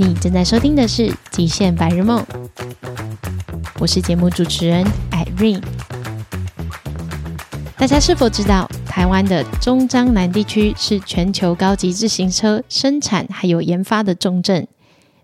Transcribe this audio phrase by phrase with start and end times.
[0.00, 2.24] 你正在收听的是《极限白日梦》，
[3.80, 5.60] 我是节目主持人 Irene。
[7.76, 14.68] 大家是否知道，台湾的中彰南地区是全球高级自行车生产还有研发的重镇？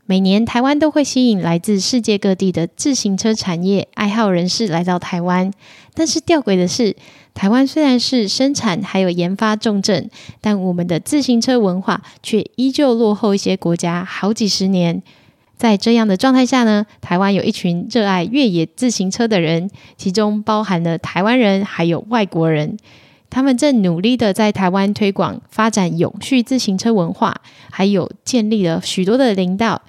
[0.07, 5.50] 每年台湾都会吸引来自世界各地的自行车产业爱好人士来到台湾，
[5.95, 6.95] 但是吊诡的是，
[7.32, 10.11] 台湾虽然是生产还有研发重镇，
[10.43, 15.02] 但我们的自行车文化却依旧落后一些国家好几十年。
[15.56, 22.77] 在这样的状态下呢，台湾有一群热爱越野自行车的人，其中包含了台湾人还有外国人。
[23.30, 27.34] 他们正努力的在台湾推广发展永续自行车文化，
[27.69, 29.83] 还有建立了许多的林道，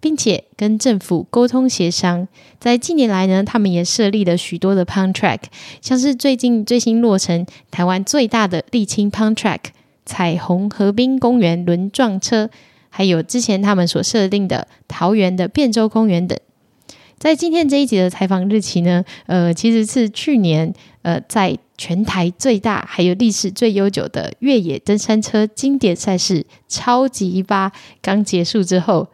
[0.00, 2.26] 并且跟政府沟通协商。
[2.58, 5.40] 在近年来呢，他们也设立了许多的 Pound Track，
[5.80, 9.60] 像是最近最新落成台湾最大的沥青 Pound Track
[10.04, 12.50] 彩虹河滨公园轮撞车，
[12.88, 16.38] 还有之前他们所设定的桃园的汴州公园等。
[17.18, 27.70] 在今天这一集的采访日期呢，呃，其实是去年，呃，在全台最大还有历史最悠久的越野登山车经典赛事超级八
[28.00, 29.08] 刚结束之后，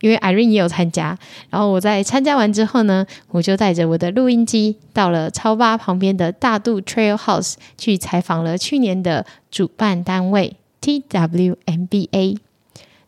[0.00, 1.16] 因为 Irene 也有参加，
[1.50, 12.38] 然后我在参加完之后呢，我就带着我的录音机到了超八旁边的大肚 Trail House 去采访了去年的主办单位 TWMBA。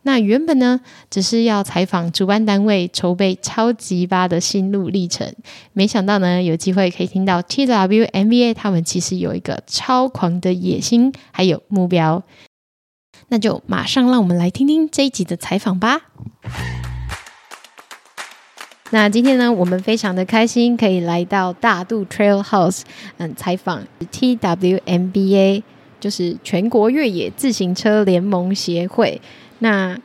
[0.06, 5.34] 那原本呢，只是要采访主办单位筹备超级八的心路历程，
[5.72, 12.22] 没想到呢，有机会可以听到 TWMBA 他们其实有一个超狂的野心，还有目标。
[13.28, 16.02] 那就马上让我们来听听这一集的采访吧。
[18.90, 22.82] 那今天呢，我们非常的开心，可以来到大渡 Trail House，
[23.16, 25.62] 嗯，采访 TWMBA，
[25.98, 29.20] 就是全国越野自行车联盟协会。
[29.58, 29.98] 那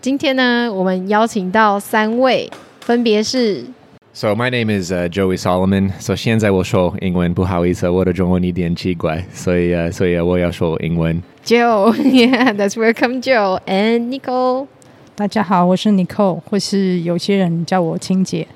[0.00, 2.50] 今天呢，我们邀请到三位，
[2.80, 3.64] 分别是。
[4.13, 5.91] So my name is uh, Joey Solomon.
[5.99, 11.21] So 现在我说英文，不好意思，我的中文一点奇怪，所以呃，所以我要说英文。
[11.45, 14.67] Joe, yeah, that's welcome, Joe and Nicole.
[15.15, 18.47] 大家好，我是 Nicole，或是有些人叫我青姐。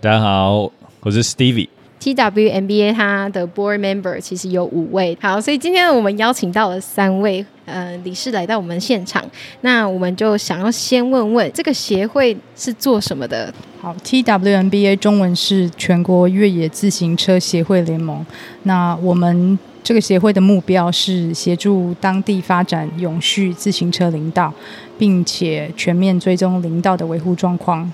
[0.00, 1.68] 大家好，我是 Stevie。
[2.01, 9.23] TWMBA 它的 Board Member 其实有五位，好，所以今天我们邀请到了三位呃理事来到我们现场，
[9.61, 13.53] 那我们就想要先问问这个协会是做什么的？
[13.81, 18.25] 好，TWMBA 中文是全国越野自行车协会联盟，
[18.63, 24.53] 那我们这个协会的目标是协助当地发展永续自行车林道，
[24.97, 27.91] 并且全面追踪林道的维护状况。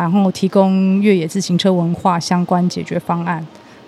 [0.00, 3.44] 然后提供越野自行车文化相关解决方案。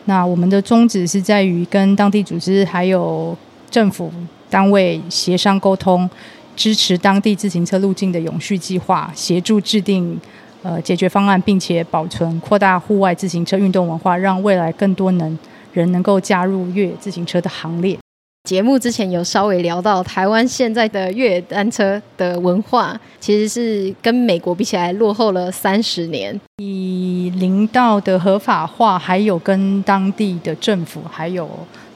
[0.07, 3.37] 那我们的宗旨是在于跟当地组织还有
[3.71, 4.11] 政府
[4.49, 6.09] 单位协商沟通，
[6.57, 10.19] 支持当地自行车路径的永续计划，协助制定
[10.63, 15.39] 呃解决方案，并且保存扩大户外自行车运动文化，让未来更多能
[15.73, 18.00] 人能够加入越野自行车的行列。
[18.45, 26.39] 节目之前有稍微聊到，台湾现在的越野单车的文化，其实是跟美国比起来落后了三十年。
[26.57, 31.49] 以林道的合法化，还有跟当地的政府还有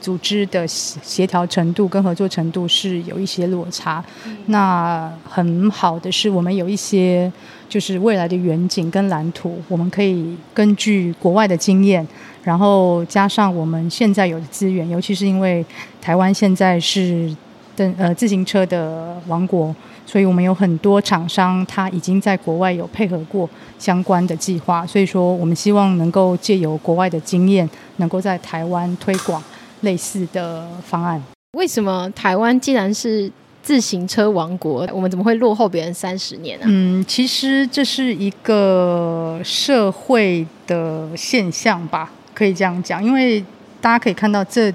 [0.03, 4.04] 组织的协调程度跟合作程度是有一些落差。
[4.27, 4.37] 嗯。
[4.47, 7.33] 那很好的是，我们有一些
[7.71, 12.06] 就是未来的远景跟蓝图，我们可以根据国外的经验。
[12.44, 15.65] 然后加上我们现在有的资源，尤其是因为
[16.00, 17.34] 台湾现在是
[17.75, 19.75] 的呃自行车的王国，
[20.05, 29.43] 所以我们有很多厂商他已经在国外有配合过相关的计划，所以说我们希望能够借由国外的经验，能够在台湾推广
[29.81, 31.22] 类似的方案。
[31.56, 33.31] 为什么台湾既然是
[33.62, 36.66] 自行车王国，我们怎么会落后别人三十年呢？
[36.69, 42.12] 嗯，其实这是一个社会的现象吧。
[42.34, 43.41] 可以这样讲，因为
[43.81, 44.72] 大家可以看到这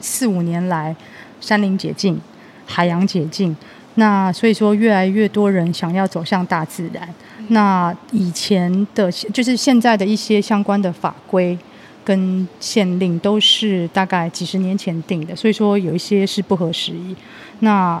[0.00, 0.96] 四五年来，
[1.40, 2.18] 山林解禁，
[2.66, 3.54] 海洋解禁，
[3.96, 7.08] 那所以说越来越多人想要走向大自然。
[7.48, 11.58] 那以前的，就是现在的一些相关的法规
[12.04, 17.14] 跟限令，都是大概几十年前定的，所以说有一些是不合时宜。
[17.60, 18.00] 那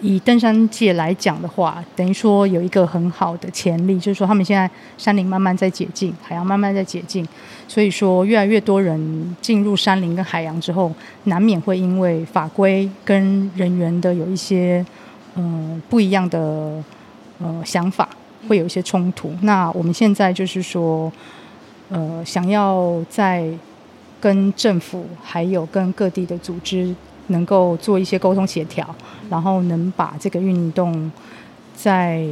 [0.00, 7.26] 以登山界来讲的话，等于说有一个很好的潜力，就是说他们现在山林慢慢在解禁，海洋慢慢在解禁，
[7.68, 10.92] 所以说越来越多人进入山林跟海洋之后，
[11.24, 14.84] 难免会因为法规跟人员的有一些
[15.36, 16.82] 嗯、不一样的
[17.38, 18.08] 呃想法，
[18.48, 19.32] 会有一些冲突。
[19.42, 21.10] 那我们现在就是说，
[21.88, 23.48] 呃，想要在
[24.20, 26.92] 跟政府还有跟各地的组织。
[27.30, 28.94] 能够做一些沟通协调，
[29.28, 31.10] 然后能把这个运动
[31.74, 32.24] 在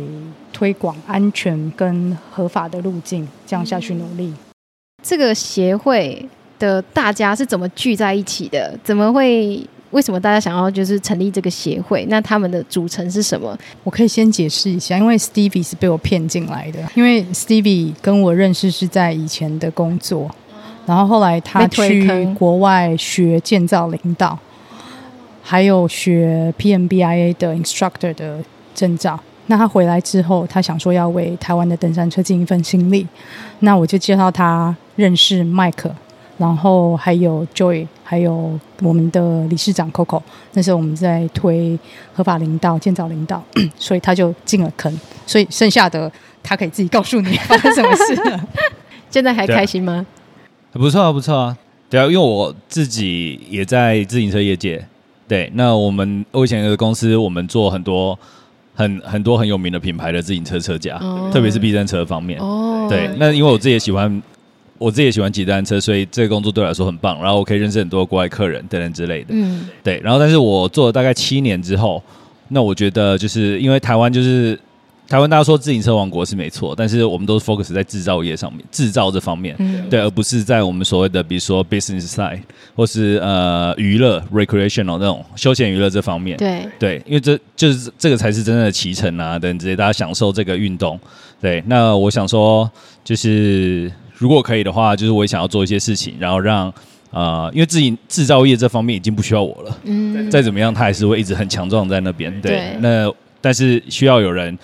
[0.53, 4.33] 推广安全跟合法的路径，这样下去努力。
[5.03, 6.29] 这个协会
[6.59, 8.79] 的大家是怎么聚在一起的？
[8.85, 9.61] 怎么会？
[9.91, 12.05] 为什么大家想要就是成立这个协会？
[12.11, 13.57] 那他们的组成是什么？
[13.83, 16.79] 我可以先解释一下，因为 Stevie 是被我骗进来的。
[16.95, 20.31] 因为 Stevie 跟我认识是在以前的工作，
[20.85, 22.07] 然后后来他去
[22.39, 24.39] 国外学建造领导，
[25.51, 28.39] 还有学 PMBIA 的 instructor 的
[28.75, 29.19] 证照。
[29.47, 33.07] 那他回来之后，他想说要为台湾的登山车尽一份心力。
[33.61, 35.91] 那我就介绍他认识 Mike。
[36.37, 40.23] 然后还有 Joy，还有我们的理事长 Coco，
[40.53, 41.77] 那时候我们在推
[42.13, 43.43] 合法领导、建造领导，
[43.77, 45.01] 所以他就进了坑。
[45.27, 46.13] 所以剩下的
[46.43, 48.49] 他可以自己告诉你发生什么事了。
[49.11, 50.07] 现在还开心吗？
[50.73, 51.57] 不错啊，不错啊。
[51.89, 54.87] 对啊，因为我自己也在自行车业界。
[55.29, 58.19] 对，那我们我以前的公司，我们做很多
[58.75, 62.41] 很很多很有名的品牌的自行车车架，哦、特别是避震车方面。
[62.41, 64.21] 哦，对，那因为我自己也喜欢。
[64.81, 67.21] 我自己也喜欢骑单车，所以这个工作对我来说很棒。
[67.21, 69.31] 然后我可以认识很多国外客人等等之类的。
[69.31, 70.01] 嗯，对。
[70.05, 72.01] 然后，但是我做了大概七年之后，
[72.51, 74.57] 那我觉得就是因为台湾就是
[75.09, 82.43] 台湾，大家说自行车王国是没错，但是我们都是 focus 在制造业上面，制造这方面，嗯、对，而不是在我们所谓的比如说 business side
[82.77, 86.37] 或是呃娱乐 recreational 那种休闲娱乐这方面。
[86.37, 91.01] 对对，因为这就是这个才是真正的骑乘啊，等等之类，大家享受这个运动。
[91.41, 92.71] 对，那我想说
[93.03, 93.91] 就是。
[94.21, 96.75] 如果可以的话，就是我也想要做一些事情，然后让
[97.13, 102.51] 呃，因为自己制造业这方面已经不需要我了，嗯，再怎么样，他还是会一直很强壮在那边，对。
[102.51, 104.59] 对那但是需要有人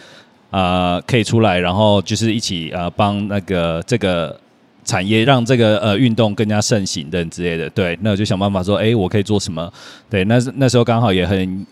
[0.55, 4.39] 啊、可以出来，然后就是一起啊，帮、那个这个
[4.85, 7.99] 产业让这个呃运动更加盛行等之类的，对。
[8.03, 9.73] 那我就想办法说，哎，我可以做什么？
[10.09, 11.67] 对，那那时候刚好也很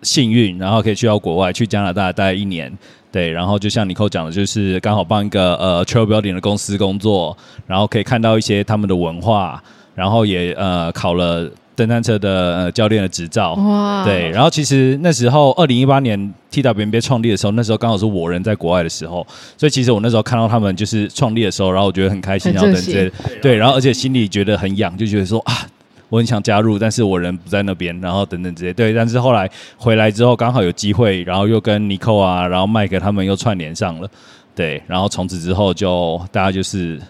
[0.00, 2.72] 幸运，然后可以去到国外，去加拿大待一年。
[3.12, 7.36] 对，然后就像尼克讲的，就是刚好帮一个呃 trail building 的公司工作，
[7.66, 9.62] 然后可以看到一些他们的文化，
[9.94, 13.54] 然后也呃考了登山车的呃教练的执照。
[13.54, 14.04] 哇！
[14.04, 19.26] 对，然后其实那时候二零一八年 TWMBA 创立的时候，那时候刚好是我人在国外的时候，
[19.56, 23.12] 所以其实我那时候看到他们就是创立的时候，然后我觉得很开心，然后等这些，
[23.42, 25.66] 对，然后而且心里觉得很痒，就觉得说啊。
[26.10, 34.08] 我很想加入，但是我人不在那边，然后等等这些，对，但是后来回来之后刚好有机会，然后又跟尼克啊，然后麦克他们又串联上了，
[34.54, 37.00] 对，然后从此之后就大家就是。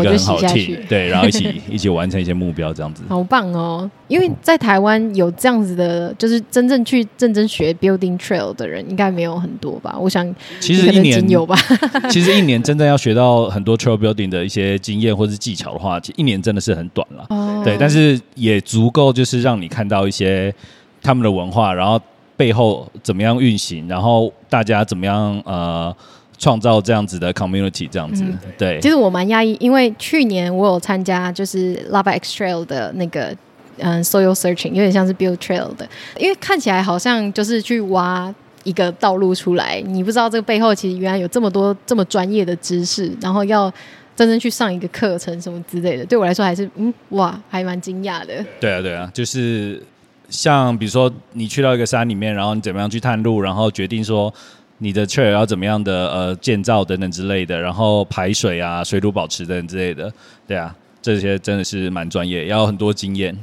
[0.00, 0.48] 一个很好的
[0.88, 3.02] 对，然后一起 一起完成一些目标，这样子。
[3.08, 3.90] 好棒哦！
[4.08, 9.96] 因为在台湾有这样子的，就是真正去认真学 building trail 的人，应该没有很多吧？
[9.98, 11.56] 我想，其实一年有吧？
[12.10, 17.26] 其实一年真正要学到很多 trail building 的一些经验或是技巧的话，其实一年真的是很短了。
[17.30, 17.62] 哦。
[17.64, 20.54] 对，但是也足够，就是让你看到一些
[21.02, 22.00] 他们的文化，然后
[22.36, 25.94] 背后怎么样运行，然后大家怎么样呃。
[26.38, 28.78] 创造这样子的 community，这样子，嗯、对。
[28.80, 33.34] 其实我蛮讶异，因为去年我有参加就是 Lava X Trail 的那个
[33.78, 35.88] 嗯 soil searching，有点像是 build trail 的，
[36.18, 38.34] 因为看起来好像就是去挖
[38.64, 43.72] 一个道路出来，你不知道这个背后其实原来有这么多这么专业的知识，然后要
[44.14, 48.44] 真正去上一个课程什么之类的，对我来说还是嗯哇，还蛮惊讶的。
[48.60, 49.82] 对啊，对啊，就是
[50.28, 54.32] 像比如说你去到一个山里面，然后你怎么样去探路，然后决定说。
[54.78, 60.12] 你的 trail 要怎么样的呃建造等等之类的，然后排水啊、水土保持等等之类的，
[60.46, 63.36] 对啊，这些真的是蛮专业，要很多经验。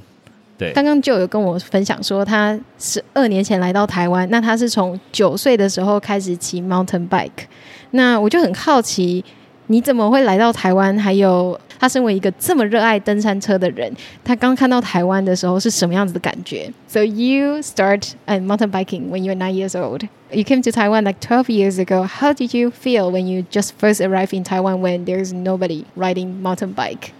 [0.57, 7.45] 对，刚刚就有跟我分享说，他十二年前来到台湾，那他是从九岁的时候开始骑 mountain bike，
[7.91, 9.25] 那我就很好奇。
[9.67, 10.95] 你怎么会来到台湾？
[10.99, 13.94] 还有，他身为一个这么热爱登山车的人，
[14.24, 16.72] 他刚看到台湾的时候是什么样子的感觉？
[16.88, 20.08] So you start at mountain biking when you were nine years old.
[20.30, 22.02] You came to Taiwan like twelve years ago.
[22.02, 26.42] How did you feel when you just first arrived in Taiwan when there's nobody riding
[26.42, 27.12] mountain bike?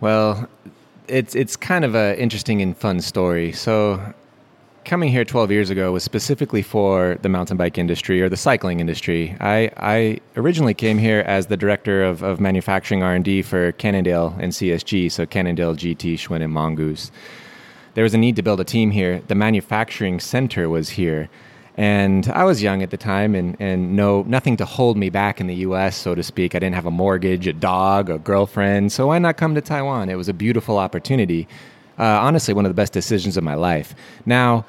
[0.00, 0.48] Well,
[1.06, 3.52] it's it's kind of an interesting and fun story.
[3.52, 4.00] So
[4.85, 8.79] coming here 12 years ago was specifically for the mountain bike industry or the cycling
[8.79, 9.35] industry.
[9.39, 14.51] I, I originally came here as the director of, of manufacturing R&D for Cannondale and
[14.51, 17.11] CSG, so Cannondale, GT, Schwinn, and Mongoose.
[17.95, 19.21] There was a need to build a team here.
[19.27, 21.29] The manufacturing center was here.
[21.77, 25.41] And I was young at the time and, and no, nothing to hold me back
[25.41, 26.55] in the US, so to speak.
[26.55, 30.09] I didn't have a mortgage, a dog, a girlfriend, so why not come to Taiwan?
[30.09, 31.47] It was a beautiful opportunity
[31.99, 33.95] uh, honestly one of the best decisions of my life.
[34.25, 34.65] Now,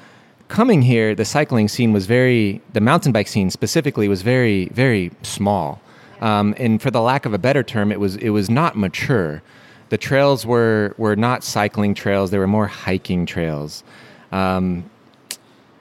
[0.49, 5.11] coming here, the cycling scene was very, the mountain bike scene specifically was very, very
[5.23, 5.81] small.
[6.21, 9.43] Um, and for the lack of a better term, it was, it was not mature.
[9.89, 13.85] The trails were, were not cycling trails, they were more hiking trails.
[14.33, 14.89] Um,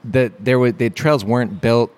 [0.03, 1.91] the, there were, the trails weren't built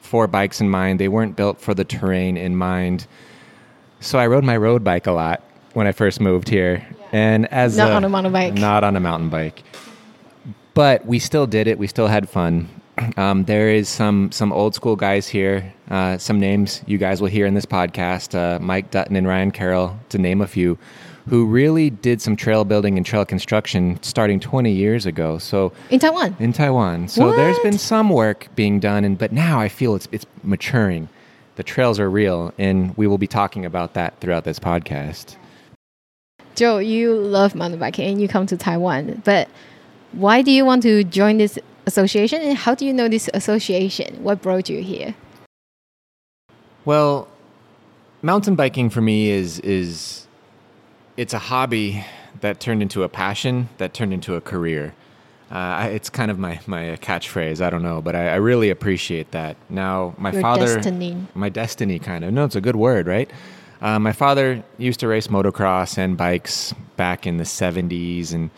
[0.00, 1.00] for bikes in mind.
[1.00, 3.06] They weren't built for the terrain in mind.
[4.00, 5.42] So I rode my road bike a lot
[5.74, 8.54] when I first moved here, and as Not a, on a mountain bike.
[8.54, 9.62] not on a mountain bike.
[10.74, 11.78] But we still did it.
[11.78, 12.68] We still had fun.
[13.16, 15.72] Um, there is some some old school guys here.
[15.90, 19.50] Uh, some names you guys will hear in this podcast: uh, Mike Dutton and Ryan
[19.50, 20.76] Carroll, to name a few,
[21.28, 25.38] who really did some trail building and trail construction starting 20 years ago.
[25.38, 26.36] So In Taiwan.
[26.38, 27.08] in Taiwan.
[27.08, 31.08] So there's been some work being done, and but now I feel it's it's maturing.
[31.56, 35.36] The trails are real, and we will be talking about that throughout this podcast.
[36.54, 39.48] Joe, you love mountain biking and you come to Taiwan, but
[40.12, 44.22] why do you want to join this association and how do you know this association?
[44.22, 45.14] What brought you here?
[46.84, 47.28] Well,
[48.20, 50.26] mountain biking for me is is
[51.16, 52.04] it's a hobby
[52.40, 54.94] that turned into a passion that turned into a career.
[55.50, 57.60] Uh, I- it's kind of my my catchphrase.
[57.60, 59.56] I don't know, but I, I really appreciate that.
[59.70, 61.16] Now, my Your father, destiny.
[61.34, 62.32] my destiny, kind of.
[62.32, 63.30] No, it's a good word, right?
[63.82, 68.48] Uh, my father used to race motocross and bikes back in the 70s, and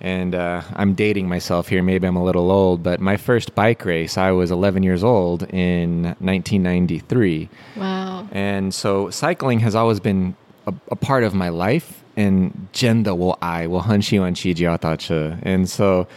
[0.00, 1.82] and uh, I'm dating myself here.
[1.82, 5.42] Maybe I'm a little old, but my first bike race, I was 11 years old
[5.52, 7.48] in 1993.
[7.76, 8.28] Wow!
[8.30, 10.36] And so cycling has always been
[10.68, 12.04] a, a part of my life.
[12.16, 16.08] And jenda wo ai wo hanshi wan chi jiao And so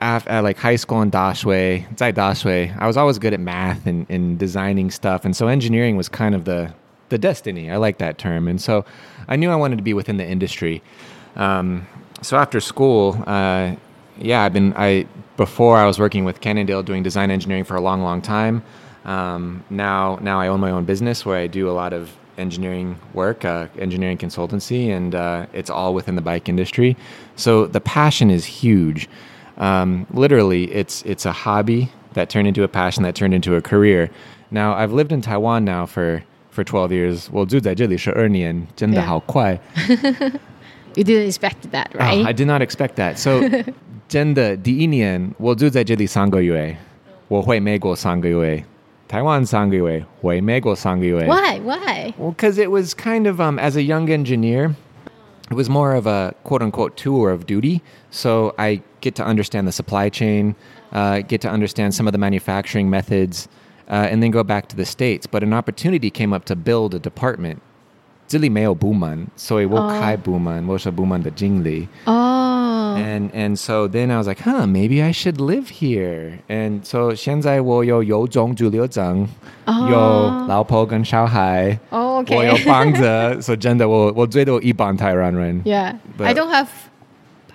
[0.00, 3.86] at, at, like high school in Dashway, Zai Dashway, I was always good at math
[3.86, 5.24] and, and designing stuff.
[5.24, 6.72] And so engineering was kind of the
[7.10, 7.70] the destiny.
[7.70, 8.48] I like that term.
[8.48, 8.84] And so
[9.28, 10.82] I knew I wanted to be within the industry.
[11.36, 11.86] Um,
[12.22, 13.76] so after school, uh,
[14.18, 17.80] yeah, I've been, I, before I was working with Cannondale doing design engineering for a
[17.80, 18.62] long, long time.
[19.04, 22.98] Um, now, now I own my own business where I do a lot of engineering
[23.14, 26.96] work, uh, engineering consultancy, and uh, it's all within the bike industry.
[27.36, 29.08] So the passion is huge.
[29.58, 33.60] Um, literally, it's it's a hobby that turned into a passion that turned into a
[33.60, 34.10] career.
[34.50, 36.24] Now I've lived in Taiwan now for
[36.59, 37.27] for 12 years.
[37.31, 39.05] 我住在这里十二年，真的 Yeah.
[39.05, 39.59] 好快。
[40.95, 42.21] You didn't expect that, right?
[42.21, 43.17] Oh, I did not expect that.
[43.17, 43.41] So
[44.07, 46.77] 真的第一年我住在这里三个月，
[47.27, 48.63] 我回美国三个月，
[49.07, 51.25] 台湾三个月，回美国三个月。
[51.25, 51.59] Why?
[51.59, 52.13] Why?
[52.17, 54.73] Well, because it was kind of um, as a young engineer,
[55.49, 57.81] it was more of a quote unquote tour of duty.
[58.09, 60.55] So I get to understand the supply chain,
[60.93, 63.49] uh, get to understand some of the manufacturing methods,
[63.89, 65.27] uh, and then go back to the states.
[65.29, 67.57] But an opportunity came up to build a department.
[68.27, 71.87] 这里没有部门，所以我开部门，我是部门的经理。
[72.05, 72.97] Oh.
[72.97, 76.39] And and so then I was like, huh, maybe I should live here.
[76.47, 79.27] And so 现在我有有种居留证，
[79.67, 81.77] 有老婆跟小孩。
[81.91, 82.63] Oh, 我有 okay.
[82.65, 85.61] 房子，所以真的我我最多一般台湾人。
[85.63, 85.93] yeah.
[86.17, 86.67] But- I don't have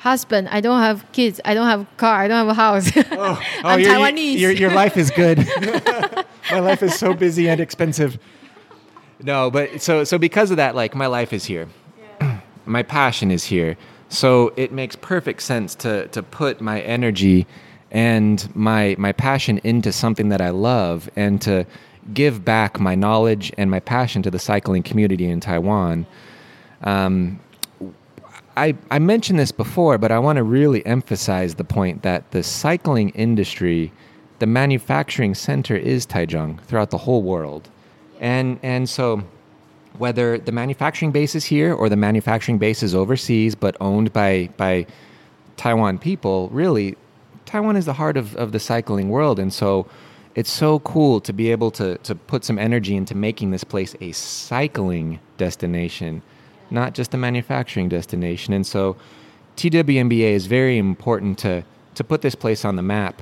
[0.06, 0.48] husband.
[0.50, 1.42] I don't have kids.
[1.44, 2.22] I don't have a car.
[2.22, 2.92] I don't have a house.
[3.12, 4.38] Oh, I'm your, Taiwanese.
[4.38, 5.40] Your, your life is good.
[6.52, 8.20] my life is so busy and expensive.
[9.24, 11.68] No, but so so because of that, like my life is here.
[12.68, 13.78] my passion is here.
[14.10, 17.48] So it makes perfect sense to to put my energy
[17.90, 21.66] and my my passion into something that I love and to
[22.14, 26.06] give back my knowledge and my passion to the cycling community in Taiwan.
[26.84, 27.40] Um,
[28.58, 32.42] I, I mentioned this before, but I want to really emphasize the point that the
[32.42, 33.92] cycling industry,
[34.40, 37.70] the manufacturing center is Taichung throughout the whole world.
[38.20, 39.24] And, and so,
[39.98, 44.50] whether the manufacturing base is here or the manufacturing base is overseas but owned by,
[44.58, 44.86] by
[45.58, 46.98] Taiwan people, really,
[47.46, 49.38] Taiwan is the heart of, of the cycling world.
[49.38, 49.88] And so,
[50.34, 53.96] it's so cool to be able to, to put some energy into making this place
[54.02, 56.22] a cycling destination
[56.70, 58.54] not just a manufacturing destination.
[58.54, 58.96] And so
[59.58, 61.64] TWMBA is very important to,
[61.96, 63.22] to put this place on the map,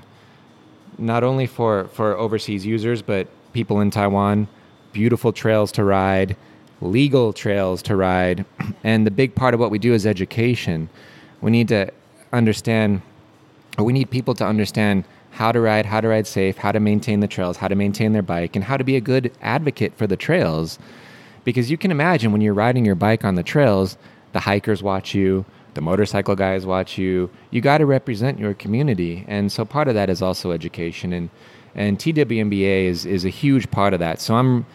[0.97, 4.47] not only for, for overseas users, but people in Taiwan,
[4.91, 6.35] beautiful trails to ride,
[6.81, 8.45] legal trails to ride.
[8.83, 10.89] And the big part of what we do is education.
[11.39, 11.89] We need to
[12.33, 13.01] understand,
[13.77, 16.79] or we need people to understand how to ride, how to ride safe, how to
[16.79, 19.93] maintain the trails, how to maintain their bike, and how to be a good advocate
[19.95, 20.79] for the trails
[21.43, 23.97] because you can imagine when you're riding your bike on the trails,
[24.31, 27.29] the hikers watch you, the motorcycle guys watch you.
[27.51, 31.29] You got to represent your community, and so part of that is also education, and
[31.75, 34.21] and TWMBA is is a huge part of that.
[34.21, 34.65] So I'm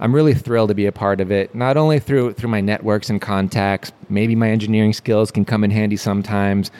[0.00, 1.54] I'm really thrilled to be a part of it.
[1.54, 5.70] Not only through through my networks and contacts, maybe my engineering skills can come in
[5.70, 6.70] handy sometimes.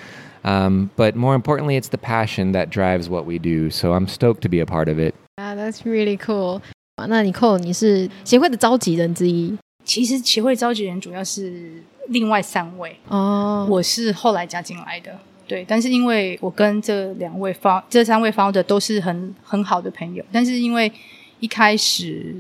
[0.45, 3.71] Um, but more importantly, it's the passion that drives what we do.
[3.71, 5.15] So I'm stoked to be a part of it.
[5.39, 6.63] Yeah, that's really cool.
[6.97, 13.67] 那你扣你是协会的召集人之一其实协会召集人主要是另外三位，哦。
[13.69, 15.19] 我是后来加进来的。
[15.47, 20.91] 对，但是因为我跟这两位 founder 这三位 founder 都是很很好的朋友，但是因为
[21.41, 22.35] 一开始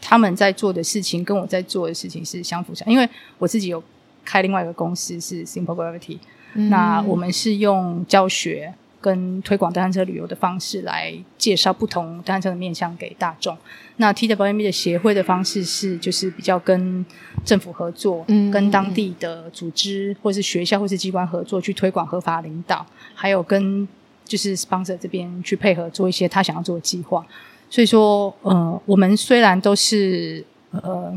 [0.00, 3.82] 他们在做的事情跟我在做的事情是相辅相，因为我自己有
[4.24, 6.18] 开另外一个公司是 Simple Gravity，
[6.54, 8.74] 嗯，那我们是用教学。
[9.04, 13.54] 跟推广登山车旅游的方式来介绍不同登山车的面向给大众。
[13.98, 17.04] 那 TWMB 的协会的方式是，就是比较跟
[17.44, 23.86] 政府合作，嗯，跟当地的组织或是学校或是机关合作去推广合法领导，还有跟
[24.24, 27.26] 就是 sponsor 这边去配合做一些他想要做的计划。
[27.68, 31.12] 所以说，呃，我们虽然都是呃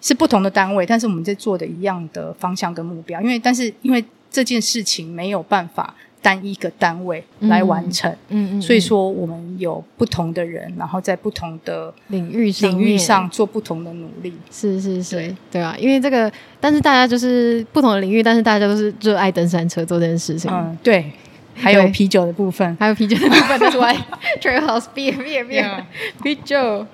[0.00, 3.20] 是不同的单位，但是我们在做的一样的方向跟目标。
[3.20, 5.96] 因为，但是因为这件事情没有办法。
[6.22, 15.16] 单一个单位来完成，嗯嗯，所以说我们有不同的人，然后在不同的领域领域上做不同的努力，是是是。
[15.16, 21.10] 对，对啊，因为这个，但是大家就是不同的领域，但是大家都是热爱登山车做这件事情，嗯，对，
[21.54, 23.96] 还有啤酒的部分，还有啤酒的部分， 那是 why
[24.40, 25.82] Trail House beer beer beer
[26.22, 26.86] 啤酒，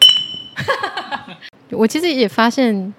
[1.72, 2.94] 我其实也发现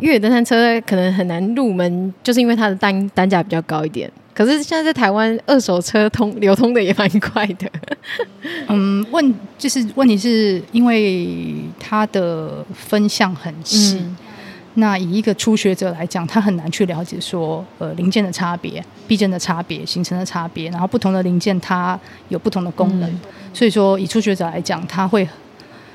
[0.00, 4.10] 越野登山车可能很难入门，就是因为它的单单价比较高一点。
[4.34, 7.70] 可是现在在台湾，二手车通流通的也蛮快的。
[8.68, 14.16] 嗯，问就是问题是因为它的分项很细，嗯，
[14.74, 21.98] 那以一个初学者来讲，他很难去了解说呃零件的差别、避震的差别、行程的差别，然后不同的零件它
[22.28, 23.20] 有不同的功能，嗯，
[23.54, 25.26] 所以说以初学者来讲，他会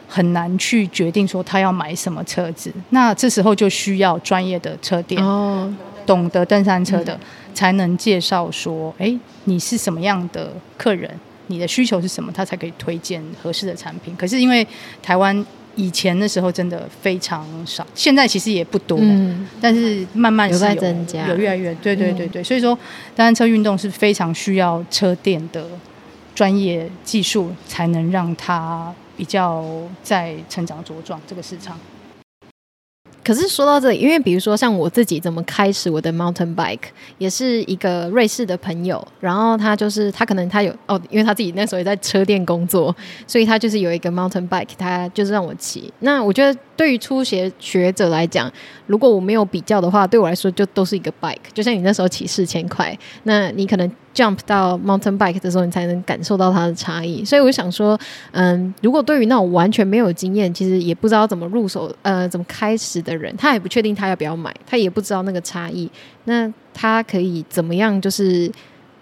[0.07, 2.71] 很难去决定说他要买什么车子。
[2.91, 5.71] 那这时候就需要专业的车店哦，
[6.05, 7.13] 懂得登山车的。
[7.13, 7.19] 嗯
[7.53, 11.09] 才能介绍说，哎，你是什么样的客人？
[11.47, 12.31] 你的需求是什么？
[12.31, 14.15] 他才可以推荐合适的产品。
[14.15, 14.65] 可是因为
[15.01, 22.41] 台湾以前的时候真的非常少，现在其实也不多，嗯、但是慢慢是有，有在增加，有越来越对对对对。
[22.41, 22.77] 嗯、所以说，
[23.15, 25.65] 登山车运动是非常需要车店的
[26.35, 29.65] 专业技术，才能让它比较
[30.03, 31.75] 在成长茁壮这个市场。
[33.23, 36.79] 可是说到这里，因为比如说像我自己怎么开始我的 mountain bike，
[37.17, 42.95] 也是一个瑞士的朋友，然后他就是他可能他有哦，因为他自己那时候也在车店工作，
[43.27, 45.91] 所以他就是有一个 mountain bike，他就是让我骑。
[45.99, 48.51] 那我觉得对于初学学者来讲，
[48.87, 53.91] 如果我没有比较的话，对我来说就都是一个 bike，就像你那时候骑四千块，那你可能。
[54.13, 57.23] Jump 到 mountain bike 的时候，你才能感受到它的差异。
[57.23, 57.99] 所以我想说，
[58.31, 65.89] 嗯，如果对于那种完全没有经验，其实也不知道怎么入手，呃，怎么开始的人，他也不确定他要不要买，他也不知道那个差异。
[66.25, 67.99] 那他可以怎么样？
[68.01, 68.51] 就是，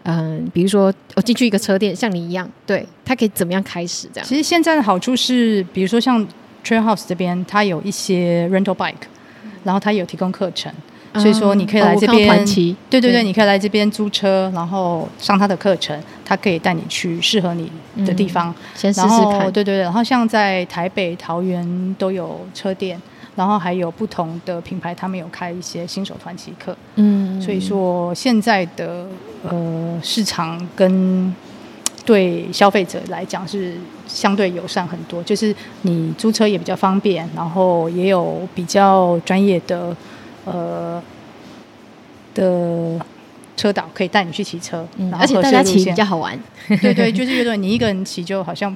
[0.04, 4.28] 嗯，比如说我进去一个车店，像你一样，对，他可以怎么样开始这样？
[4.28, 6.26] 其实现在的好处是，比如说像
[6.64, 8.94] Trail House 这边，他有一些 rental bike，
[9.64, 10.72] 然后他有提供课程。
[11.16, 12.46] 所以说，你可以来这边，哦、
[12.90, 17.72] 对对对，你可以来这边租车，然后上他的课程，他可以带你去适合你
[18.06, 19.52] 的地方，嗯、先试试看。
[19.52, 23.02] 对对对，然后像在台北、桃园都有车店，
[23.36, 26.78] 然后还有不同的品牌，他们有开一些新手团骑课。
[26.96, 29.08] 嗯，所以说现在的
[29.50, 31.34] 呃市场跟
[32.06, 33.76] 对消费者来讲是
[34.08, 39.96] 相对友善很多，就是你租车也比较方便，然后也有比较专业的。
[40.52, 41.04] 呃
[42.34, 43.00] 的
[43.56, 46.40] 车导可以带你去骑车，嗯，而且大家骑比较好玩。
[46.82, 48.76] 对对，就是觉得你一个人骑就好像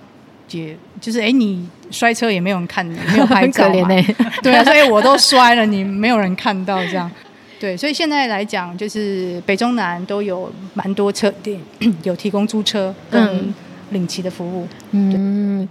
[0.49, 3.89] 也就是哎，你摔车也没有人看你，没有拍照嘛。
[3.89, 7.10] 欸、 对啊，所以我都摔了，你没有人看到这样。
[7.60, 11.60] 对，所以现在来讲，就是北中南都有蛮多车店
[12.01, 13.53] 有提供租车跟
[13.91, 14.67] 领骑的服务。
[14.91, 15.69] 嗯。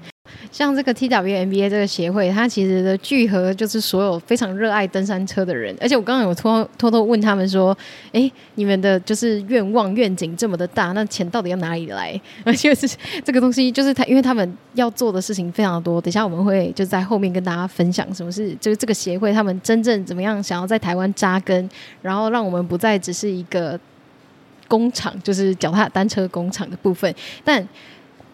[0.51, 5.77] 像这个 TWMBA 这个协会，它其实的聚合就是所有非常热爱登山车的人。
[5.81, 7.77] 而且我刚刚有偷偷偷问他们说
[8.13, 12.89] ：“哎，你们的就是愿望愿景这么的大，那钱到底要哪里来？” 而且是
[13.25, 16.01] 这个东西，就是他，因为他们要做的事情非常多。
[16.01, 21.69] 等一下我们会就在后面跟大家分享什么是就是这个协会他们真正怎么样想要在台湾扎根，
[22.03, 23.79] 然后让我们不再只是一个
[24.67, 27.15] 工厂，就是脚踏单车工厂的部分，
[27.45, 27.67] 但。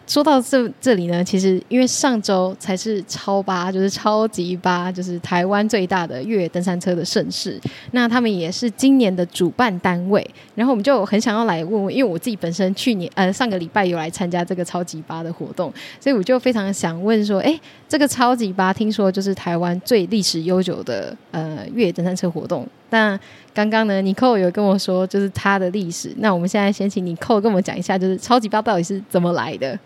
[0.07, 7.59] 说到这这里呢，其实因为上周才是超八，就是超级八，就是台湾最大的越野登山车的盛事。
[7.91, 22.65] 那他们也是今年的主办单位，然后我们就很想要来问问，因为我自己本身去年呃上个礼拜有来参加这个超级八的活动，所以我就非常想问说，哎，这个超级八听说就是台湾最历史悠久的呃越野登山车活动。
[22.89, 23.19] 但
[23.53, 26.13] 刚刚呢，Nico 有跟我说就是它的历史。
[26.19, 29.77] 那我们现在先请 Nico 跟我们讲一下，就是超级八到底是怎么来的。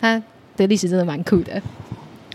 [0.00, 0.22] 它
[0.56, 1.60] 的历史真的蛮酷的。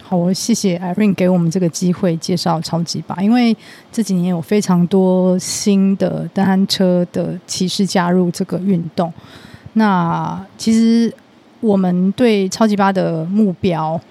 [0.02, 3.56] 好，我谢谢 Irene 给我们这个机会介绍超级巴，因为
[3.92, 9.14] 这几年有非常多新的单车的骑士加入这个运动。
[9.74, 11.14] 那其实
[11.60, 14.02] 我们对超级八的目标，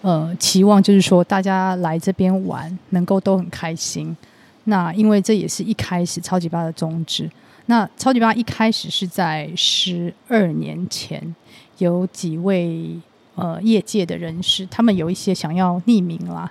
[0.00, 4.16] 呃，期望就是说大家来这边玩能够都很开心。
[4.64, 7.30] 那因为这也是一开始超级八的宗旨。
[7.66, 11.34] 那超级八一开始是在十二年前，
[11.78, 13.00] 有几位。
[13.36, 16.48] 呃，业界的人士，他们有一些想要匿名啦，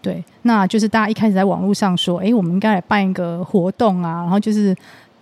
[0.00, 4.74] 对，那就是大家一开始在网络上说，哎，我们应该来办一个活动啊，然后就是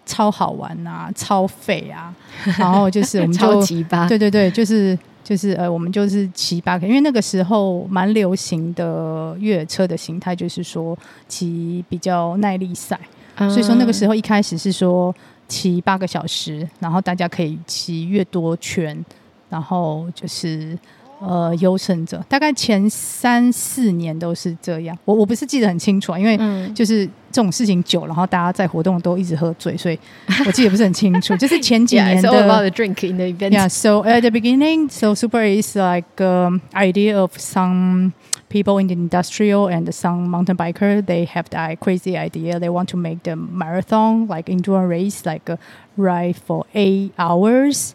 [0.06, 2.14] 超好玩啊，超费啊，
[2.56, 12.96] 然后就是我们就超级巴，对对对，就是就是呃，我们就是骑巴，因为那个时候蛮流行的越野车的形态，就是说骑比较耐力赛，
[13.38, 15.12] 嗯，所以说那个时候一开始是说
[15.48, 19.04] 骑八个小时，然后大家可以骑越多圈。
[19.52, 20.78] 然后就是，
[21.20, 24.96] 呃，优胜者大概前三四年都是这样。
[25.04, 26.38] 我我不是记得很清楚啊，因为
[26.74, 29.98] 就是这种事情久，然后大家在活动都一直喝醉，所以
[30.46, 31.36] 我记得不是很清楚。
[31.36, 32.30] 就是前几年的。
[32.30, 33.50] Yeah, all about the drink in the event.
[33.52, 38.14] Yeah, so at the beginning, so Super is like um, idea of some
[38.48, 41.04] people in the industrial and some mountain biker.
[41.04, 42.58] They have that crazy idea.
[42.58, 45.58] They want to make the marathon like endurance race, like a
[45.98, 47.94] ride for eight hours.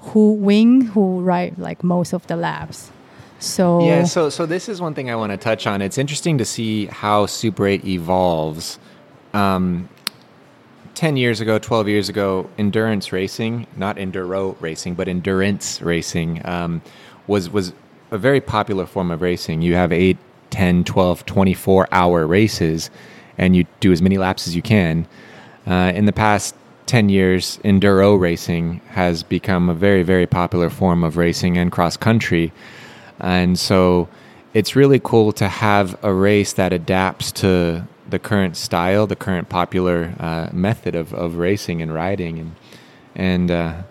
[0.00, 2.90] Who win, who ride like most of the laps.
[3.40, 5.80] So yeah, so so this is one thing I want to touch on.
[5.80, 8.78] It's interesting to see how Super 8 evolves.
[9.32, 9.88] Um,
[10.94, 16.82] 10 years ago, 12 years ago, endurance racing, not enduro racing, but endurance racing um,
[17.28, 17.72] was was
[18.10, 19.62] a very popular form of racing.
[19.62, 20.16] You have 8,
[20.50, 22.90] 10, 12, 24 hour races
[23.36, 25.06] and you do as many laps as you can.
[25.66, 26.54] Uh, in the past
[26.88, 31.96] 10 years, enduro racing has become a very, very popular form of racing and cross
[31.96, 32.50] country.
[33.20, 34.08] And so
[34.54, 39.50] it's really cool to have a race that adapts to the current style, the current
[39.50, 42.38] popular uh, method of, of racing and riding.
[42.38, 42.56] And,
[43.14, 43.82] and uh,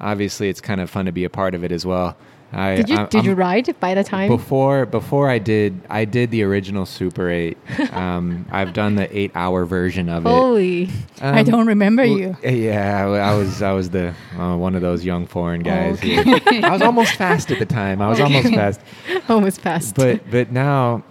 [0.00, 2.16] obviously, it's kind of fun to be a part of it as well.
[2.56, 6.06] I, did you I, did you ride by the time before before I did I
[6.06, 7.58] did the original Super Eight.
[7.96, 10.28] Um, I've done the eight hour version of it.
[10.28, 10.84] Holy!
[11.20, 12.36] Um, I don't remember you.
[12.42, 15.98] Yeah, I was I was the uh, one of those young foreign guys.
[16.02, 16.62] Oh, okay.
[16.62, 18.02] I was almost fast at the time.
[18.02, 18.36] I was okay.
[18.36, 18.80] almost fast.
[19.28, 19.94] almost fast.
[19.94, 21.04] But but now,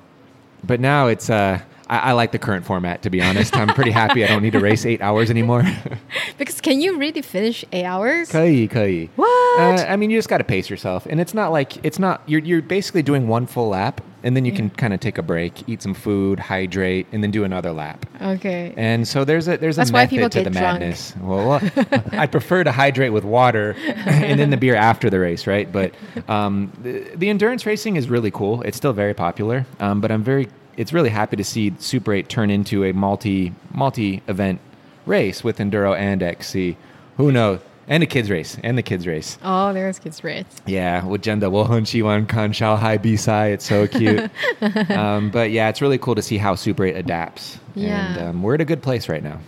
[0.63, 3.56] but now it's uh I, I, like the current format, to be honest.
[3.56, 5.64] I'm pretty happy I don't need to race eight hours anymore.
[6.38, 8.30] because can you really finish eight hours?
[8.30, 9.08] 可以,可以.
[9.16, 9.28] What?
[9.58, 11.06] Uh, I mean, you just got to pace yourself.
[11.06, 14.44] And it's not like, it's not, you're, you're basically doing one full lap and then
[14.44, 14.58] you yeah.
[14.58, 18.06] can kind of take a break, eat some food, hydrate, and then do another lap.
[18.20, 18.74] Okay.
[18.76, 20.80] And so there's a there's That's a method to the drunk.
[20.80, 21.14] madness.
[21.20, 23.74] Well, well I'd prefer to hydrate with water
[24.06, 25.70] and then the beer after the race, right?
[25.70, 25.94] But
[26.28, 28.62] um, the, the, endurance racing is really cool.
[28.62, 32.28] It's still very popular, um, but I'm very it's really happy to see Super 8
[32.28, 34.60] turn into a multi multi event
[35.06, 36.76] race with enduro and XC.
[37.16, 37.60] Who knows?
[37.88, 39.36] And a kids race, and the kids race.
[39.42, 40.44] Oh, there's kids race.
[40.64, 43.52] Yeah, with Jenda Wohunchiwan Kan Hai Bisai.
[43.54, 44.30] It's so cute.
[44.96, 47.58] um, but yeah, it's really cool to see how Super 8 adapts.
[47.74, 48.14] Yeah.
[48.18, 49.40] And um, we're at a good place right now.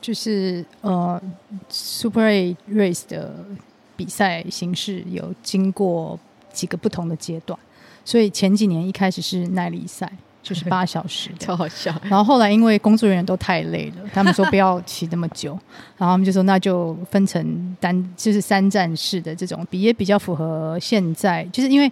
[0.00, 1.20] 就是呃，
[1.68, 3.44] Super 8 Race 的
[3.96, 6.18] 比赛形式有经过
[6.52, 7.58] 几个不同的阶段。
[8.03, 10.11] 所以前几年一开始是耐力赛，
[10.41, 11.93] 就是八小时，超好笑。
[12.03, 15.51] 然后后来因为工作人员都太累了，他们说不要骑那么久，
[15.97, 21.91] 然后他们就说那就分成单，就是三站式的这种，比也比较符合现在，就是因为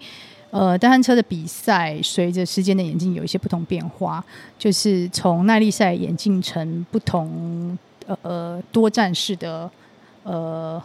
[0.49, 4.23] 呃单车的比赛随着时间的演进有一些不同变化，
[4.57, 9.69] 就是从耐力赛演进成不同呃呃多站式的
[10.23, 10.81] 呃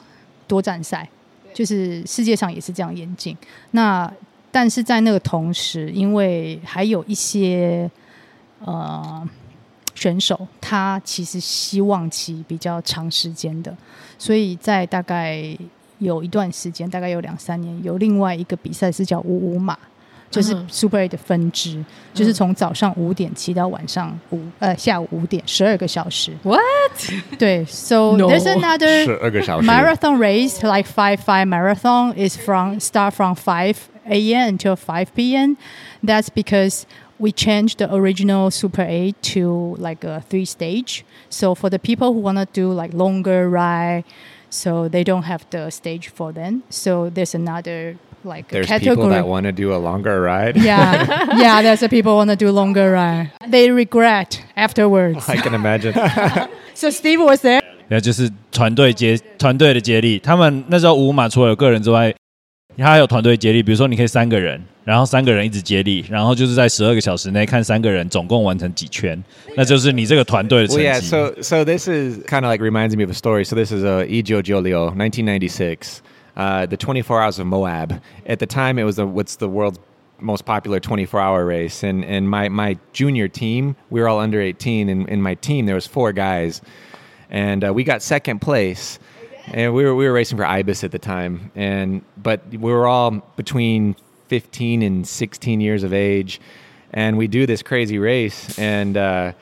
[0.47, 1.09] 多站赛，
[1.55, 3.35] 就是世界上也是这样演进。
[3.71, 4.13] 那
[4.55, 7.91] 但是在那个同时，因为还有一些
[8.65, 9.29] 呃
[9.97, 13.77] 选手，他其实希望骑比较长时间的，
[14.17, 15.45] 所以在大概
[15.99, 19.77] 有一段时间，大概有两三年，有另外一个比赛是叫五五马，
[20.31, 26.33] 就是 Super 8的分支，嗯、就是从早上五点骑到晚上五呃下午五点，十二个小时。
[26.45, 26.61] What？
[27.41, 33.75] 对，So there's another 十二个小时 marathon race like five five marathon is from start from five.
[34.06, 34.50] a.m.
[34.50, 35.58] until 5 p.m.
[36.04, 36.86] That's because
[37.20, 41.06] we changed the original Super 8 to like a three stage.
[41.30, 44.06] So for the people who want to do like longer ride,
[44.50, 46.64] so they don't have the stage for them.
[46.70, 48.96] So there's another like there's category.
[48.96, 50.58] people that want to do a longer ride.
[50.58, 51.62] Yeah, yeah.
[51.62, 53.32] There's a people want to do longer ride.
[53.48, 55.30] They regret afterwards.
[55.30, 55.94] I can imagine.
[56.74, 57.62] so Steve was there.
[57.92, 60.20] 那就是团队接团队的接力。
[60.20, 62.14] 他们那时候五马除了有个人之外。
[62.78, 69.22] 它还有团队接力，比如说你可以三个人，然后三个人一直接力，然后就是在十二个小时内看三个人总共完成几圈，
[69.58, 70.84] 那就是你这个团队的成绩。
[70.84, 73.44] Well, yeah, so so this is kind of like reminds me of a story.
[73.44, 76.02] So this is a Ijo Jolio, 1996,
[76.38, 78.00] uh, the 24 Hours of Moab.
[78.26, 79.80] At the time, it was a, what's the world's
[80.22, 84.40] most popular 24 hour race, and and my my junior team, we were all under
[84.42, 86.62] 18, and in my team there was four guys,
[87.30, 89.00] and uh, we got second place
[89.53, 92.87] and we were we were racing for Ibis at the time, and but we were
[92.87, 93.97] all between
[94.29, 96.41] 15 and 16 years of age,
[96.93, 99.33] and we do this crazy race, and uh,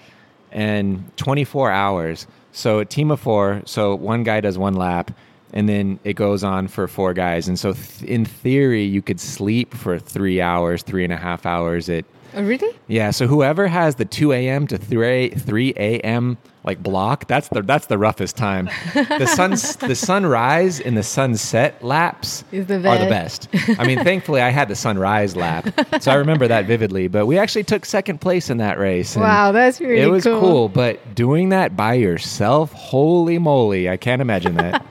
[0.50, 2.26] and 24 hours.
[2.52, 3.62] So a team of four.
[3.64, 5.10] So one guy does one lap,
[5.52, 7.48] and then it goes on for four guys.
[7.48, 11.46] And so th- in theory, you could sleep for three hours, three and a half
[11.46, 12.74] hours at Oh, really?
[12.88, 14.66] yeah, so whoever has the 2 a.m.
[14.68, 16.38] to 3 3 a.m.
[16.64, 18.70] like block, that's the that's the roughest time.
[18.94, 19.50] The sun
[19.88, 23.48] the sunrise and the sunset laps Is the are the best.
[23.78, 25.68] I mean, thankfully I had the sunrise lap,
[26.00, 27.08] so I remember that vividly.
[27.08, 29.14] But we actually took second place in that race.
[29.16, 30.40] Wow, that's really It was cool.
[30.40, 34.84] cool, but doing that by yourself, holy moly, I can't imagine that.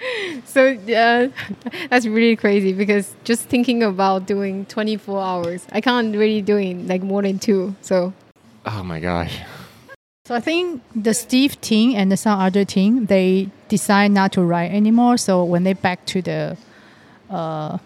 [0.44, 1.28] So uh,
[1.90, 7.02] that's really crazy because just thinking about doing 24 hours, I can't really doing like
[7.02, 7.74] more than two.
[7.80, 8.12] So
[8.66, 9.40] oh my gosh.
[10.26, 14.70] So I think the Steve team and some other team they decide not to ride
[14.72, 15.16] anymore.
[15.16, 16.56] So when they back to the,
[17.30, 17.78] uh,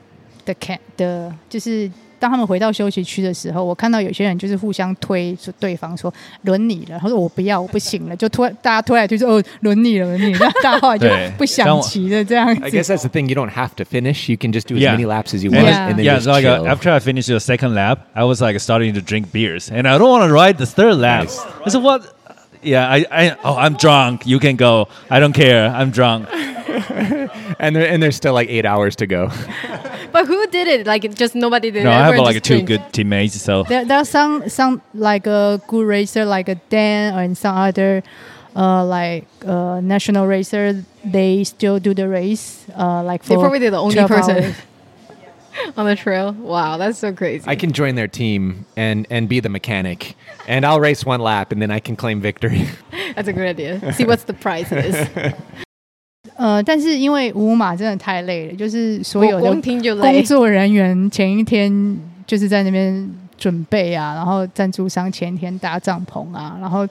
[0.44, 1.90] the camp the 就是
[2.21, 12.77] 当他们回到休息区的时候，我看到有些人就是互相推，说对方说轮你了，他说我不要，我不行了，就推大家推来推去，哦轮你了，轮你了，那大家后来就对不想骑了这样 I 子。
[12.77, 13.27] guess that's the thing.
[13.29, 14.29] You don't have to finish.
[14.31, 14.97] You can just do as Yeah.
[14.97, 15.89] many laps as you And want, Yeah.
[15.89, 16.67] and then yeah, just so like uh, chill.
[16.67, 19.99] after I finished the second lap, I was like starting to drink beers, and I
[19.99, 21.25] don't want to ride the third lap.
[21.25, 21.39] Nice.
[21.65, 22.01] I said, "What?
[22.63, 24.25] Yeah, I, I, oh, I'm drunk.
[24.25, 24.87] You can go.
[25.11, 25.69] I don't care.
[25.69, 26.25] I'm drunk."
[27.59, 29.29] and there, and there's still like eight hours to go.
[30.12, 30.86] But who did it?
[30.86, 31.84] Like just nobody did.
[31.84, 31.94] No, it.
[31.94, 35.86] I have like two good teammates, so There, there are some some like a good
[35.86, 38.02] racer like a Dan and some other
[38.54, 40.84] uh, like uh, national racer.
[41.04, 42.66] They still do the race.
[42.76, 44.54] Uh, like for They're probably the only person
[45.76, 46.32] on the trail.
[46.32, 47.44] Wow, that's so crazy.
[47.46, 51.52] I can join their team and and be the mechanic, and I'll race one lap,
[51.52, 52.68] and then I can claim victory.
[53.14, 53.92] That's a good idea.
[53.92, 55.08] See what's the price is.
[56.42, 66.84] 呃，但是因为五马真的太累了，就是所有的工作人员前一天就是在那边准备啊，然后赞助商前一天搭帐篷啊，然后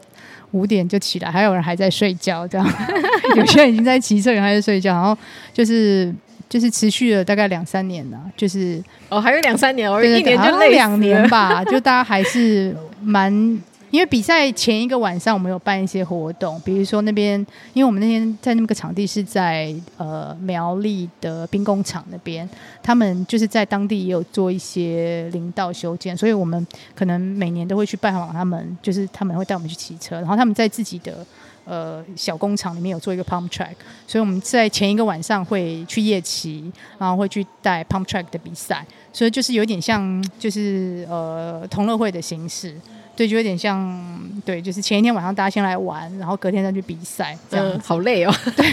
[0.52, 2.66] 五点就起来，还有人还在睡觉，这样
[3.36, 5.18] 有些人已经在骑车，有人还在睡觉，然后
[5.54, 6.16] 就是
[6.48, 11.28] 就是持续了大概两三年了，就是哦，还有两三年，我一年就累两年。
[11.30, 13.60] 吧，就大家还是蛮。
[13.92, 17.38] 因为比赛前一个晚上，我们有办一些活动，比如说那边，
[17.74, 22.50] 因为我们那天在那个场地是在呃苗栗的兵工厂那边，
[22.82, 31.26] 他们就是在当地也有做一些林道修建，所以我们可能每年都会去拜访他们，就是他们会带我们去骑车，然后他们在自己的
[31.66, 33.76] 呃小工厂里面有做一个 pump track，
[34.08, 42.74] 所以我们在前一个晚上会去夜骑，然后会去带 pump track 的比赛，所以就是有点像就是呃同乐会的形式。
[43.16, 44.02] 对，就有点像，
[44.46, 48.34] 对，就是前一天晚上大家先来玩，然后隔天再去比赛，这样嗯，好累哦。
[48.56, 48.70] 对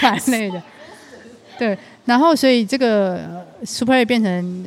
[0.00, 0.62] 蛮累的。
[1.58, 4.66] 对，然后所以这个呃 Super 变成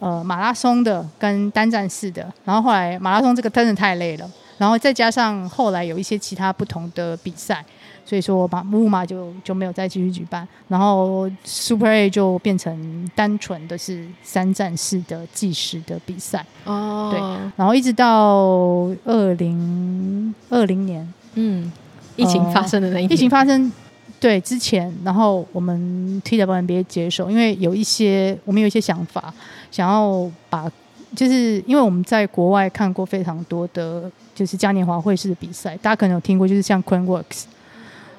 [0.00, 7.64] 呃马拉松的跟单站式的，然后后来马拉松这个真的太累了，然后再加上后来有一些其他不同的比赛，
[8.04, 16.44] 所以说把木马就就没有再继续举办，然后 Super A 就变成单纯的是三站式的计时的比赛。
[16.64, 17.20] 哦，对
[17.56, 21.70] 然后一直到二零二零年，嗯，
[22.16, 23.72] 疫情发生的那一天疫情发生
[24.20, 29.32] 对之前，然后我们 TWNBA 接手，因为有一些我们有一些想法，
[29.70, 30.70] 想要把
[31.14, 37.44] 就是因为我们在国外看过非常多的，就是嘉年华会式的比赛，大家可能有听过，就是像 Queenworks，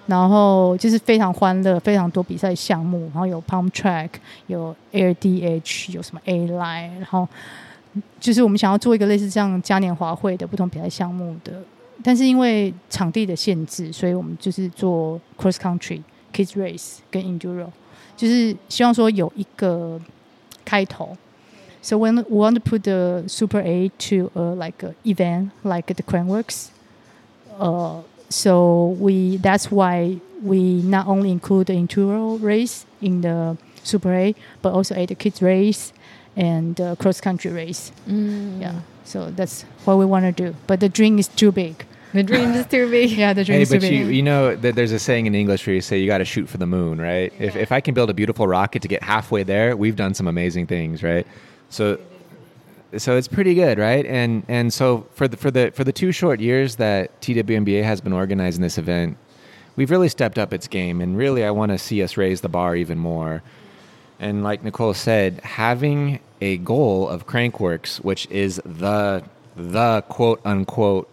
[0.06, 4.10] 然后就是非常欢乐，非常多比赛项目，然后有 Pump Track，
[4.48, 7.28] 有 AirDH，有什么 A Line，然后
[8.20, 11.54] 就是我们想要做一个类似这样嘉年华会的不同比赛项目的。
[12.04, 16.02] 但是因为场地的限制，所以我们就是做 cross country、
[16.34, 17.68] kids race 跟 enduro，
[18.18, 20.02] 就是希望说有一个
[20.66, 21.16] 开头。
[21.82, 26.68] So when we want to put the Super A to a like event like the Craneworks,
[27.60, 28.02] uh,
[28.34, 34.34] so we that's why we not only include the enduro race in the Super A,
[34.62, 35.94] but also add the kids race
[36.36, 37.92] and the cross country race.
[38.08, 38.82] 嗯 Yeah.
[39.06, 40.56] So that's what we want to do.
[40.68, 41.76] But the dream is too big.
[42.14, 43.12] The dream is too big.
[43.24, 44.16] Yeah, the dream Hey, is too but you, big.
[44.16, 46.48] you know that there's a saying in English where you say you got to shoot
[46.50, 47.32] for the moon, right?
[47.40, 50.28] If, if I can build a beautiful rocket to get halfway there, we've done some
[50.28, 51.26] amazing things, right?
[51.70, 51.98] So
[52.98, 54.06] so it's pretty good, right?
[54.06, 58.02] And and so for the for the for the two short years that TWNBA has
[58.02, 59.18] been organizing this event,
[59.76, 62.50] we've really stepped up its game, and really I want to see us raise the
[62.50, 63.42] bar even more.
[64.20, 69.24] And like Nicole said, having a goal of Crankworks, which is the
[69.56, 71.10] the quote unquote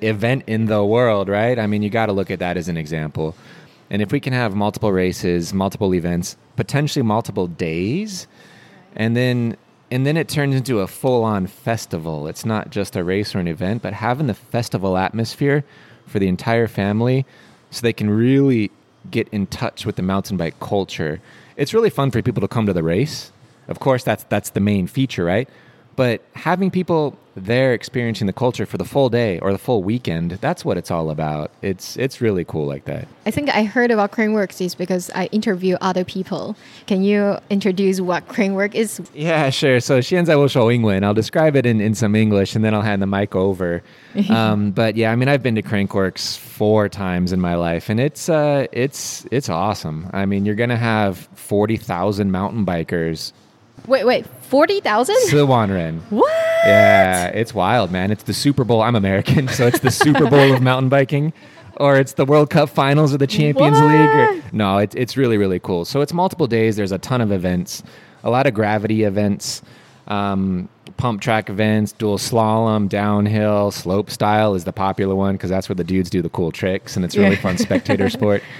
[0.00, 1.58] event in the world, right?
[1.58, 3.34] I mean, you got to look at that as an example.
[3.88, 8.26] And if we can have multiple races, multiple events, potentially multiple days,
[8.96, 9.56] and then
[9.90, 12.26] and then it turns into a full-on festival.
[12.26, 15.64] It's not just a race or an event, but having the festival atmosphere
[16.06, 17.24] for the entire family
[17.70, 18.70] so they can really
[19.10, 21.20] get in touch with the mountain bike culture.
[21.56, 23.32] It's really fun for people to come to the race.
[23.68, 25.48] Of course, that's that's the main feature, right?
[25.96, 30.32] But having people there experiencing the culture for the full day or the full weekend,
[30.32, 31.50] that's what it's all about.
[31.62, 33.08] It's it's really cool like that.
[33.24, 36.56] I think I heard about Craneworks is because I interview other people.
[36.86, 39.00] Can you introduce what Cranework is?
[39.14, 39.80] Yeah, sure.
[39.80, 41.02] So Xianzai Wushou Ingwen.
[41.02, 43.82] I'll describe it in, in some English and then I'll hand the mic over.
[44.30, 48.00] um, but yeah, I mean I've been to Craneworks four times in my life and
[48.00, 50.10] it's uh, it's it's awesome.
[50.12, 53.32] I mean you're gonna have forty thousand mountain bikers
[53.86, 55.16] Wait, wait, forty thousand?
[55.28, 56.00] Silwanren.
[56.10, 56.32] What?
[56.64, 58.10] Yeah, it's wild, man.
[58.10, 58.82] It's the Super Bowl.
[58.82, 61.32] I'm American, so it's the Super Bowl of mountain biking,
[61.76, 63.92] or it's the World Cup Finals or the Champions what?
[63.92, 64.42] League.
[64.42, 65.84] Or, no, it's it's really really cool.
[65.84, 66.76] So it's multiple days.
[66.76, 67.82] There's a ton of events,
[68.24, 69.62] a lot of gravity events.
[70.08, 75.68] Um, pump track events, dual slalom, downhill, slope style is the popular one because that's
[75.68, 77.42] where the dudes do the cool tricks and it's really yeah.
[77.42, 78.42] fun spectator sport.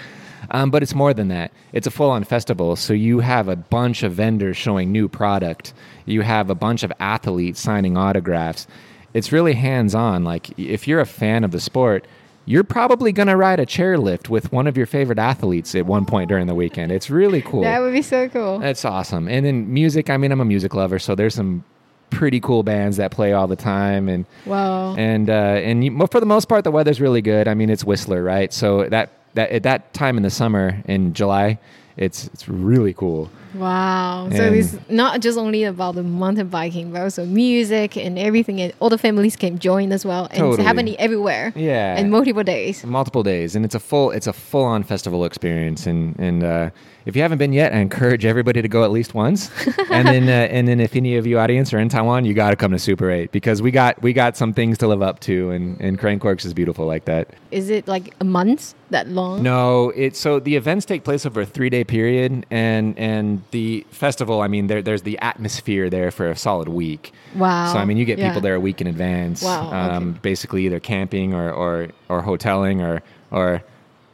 [0.51, 1.53] Um, but it's more than that.
[1.73, 2.77] It's a full on festival.
[2.77, 5.73] So you have a bunch of vendors showing new product.
[6.05, 8.67] You have a bunch of athletes signing autographs.
[9.15, 10.25] It's really hands on.
[10.25, 12.07] Like, if you're a fan of the sport,
[12.45, 16.05] you're probably going to ride a chairlift with one of your favorite athletes at one
[16.05, 16.93] point during the weekend.
[16.93, 17.63] It's really cool.
[17.63, 18.59] That would be so cool.
[18.61, 19.27] That's awesome.
[19.27, 21.65] And then music, I mean, I'm a music lover, so there's some
[22.11, 24.09] pretty cool bands that play all the time.
[24.09, 24.95] And Wow.
[24.95, 27.49] and uh, and you, for the most part, the weather's really good.
[27.49, 28.53] I mean, it's Whistler, right?
[28.53, 31.59] So that that at that time in the summer in July,
[31.97, 33.31] it's it's really cool.
[33.59, 34.29] Wow.
[34.31, 38.61] So it's not just only about the mountain biking, but also music and everything.
[38.61, 40.29] And all the families can join as well.
[40.31, 41.53] And it's happening everywhere.
[41.57, 41.97] Yeah.
[41.99, 42.85] And multiple days.
[42.85, 46.71] multiple days and it's a full it's a full on festival experience and and uh,
[47.07, 49.51] if you haven't been yet i encourage everybody to go at least once
[49.91, 52.51] and then uh, and then if any of you audience are in taiwan you got
[52.51, 55.21] to come to super 8 because we got we got some things to live up
[55.21, 59.43] to and and crankworks is beautiful like that Is it like a month that long?
[59.43, 63.86] no it's so the events take place over a three day period and and the
[63.92, 67.04] festival i mean there, there's the atmosphere there for a solid week
[67.36, 67.72] Wow.
[67.72, 68.28] so I mean, you get Yeah.
[68.28, 69.42] people there a week in advance.
[69.42, 70.20] Wow, Um, okay.
[70.32, 71.74] Basically, either camping or or
[72.12, 72.96] or hoteling or
[73.32, 73.48] or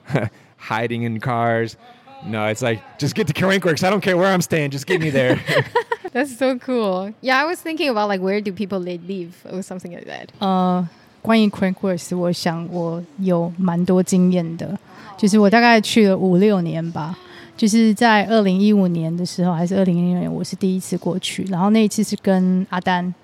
[0.57, 1.75] hiding in cars.
[2.25, 3.83] No, it's like just get to Crankworks.
[3.83, 4.69] I don't care where I'm staying.
[4.71, 5.39] Just get me there.
[6.13, 7.13] That's so cool.
[7.21, 10.29] Yeah, I was thinking about like where do people li- live or something like that.
[10.39, 10.87] 呃，
[11.21, 14.77] 关于 Crankworks，我想我有蛮多经验的，
[15.17, 17.17] 就是我大概去了五六年吧。
[17.62, 21.44] 就是在二零一五年的时候，还是二零一六年，我是第一次过去。
[21.44, 23.14] 然后那一次是跟阿丹，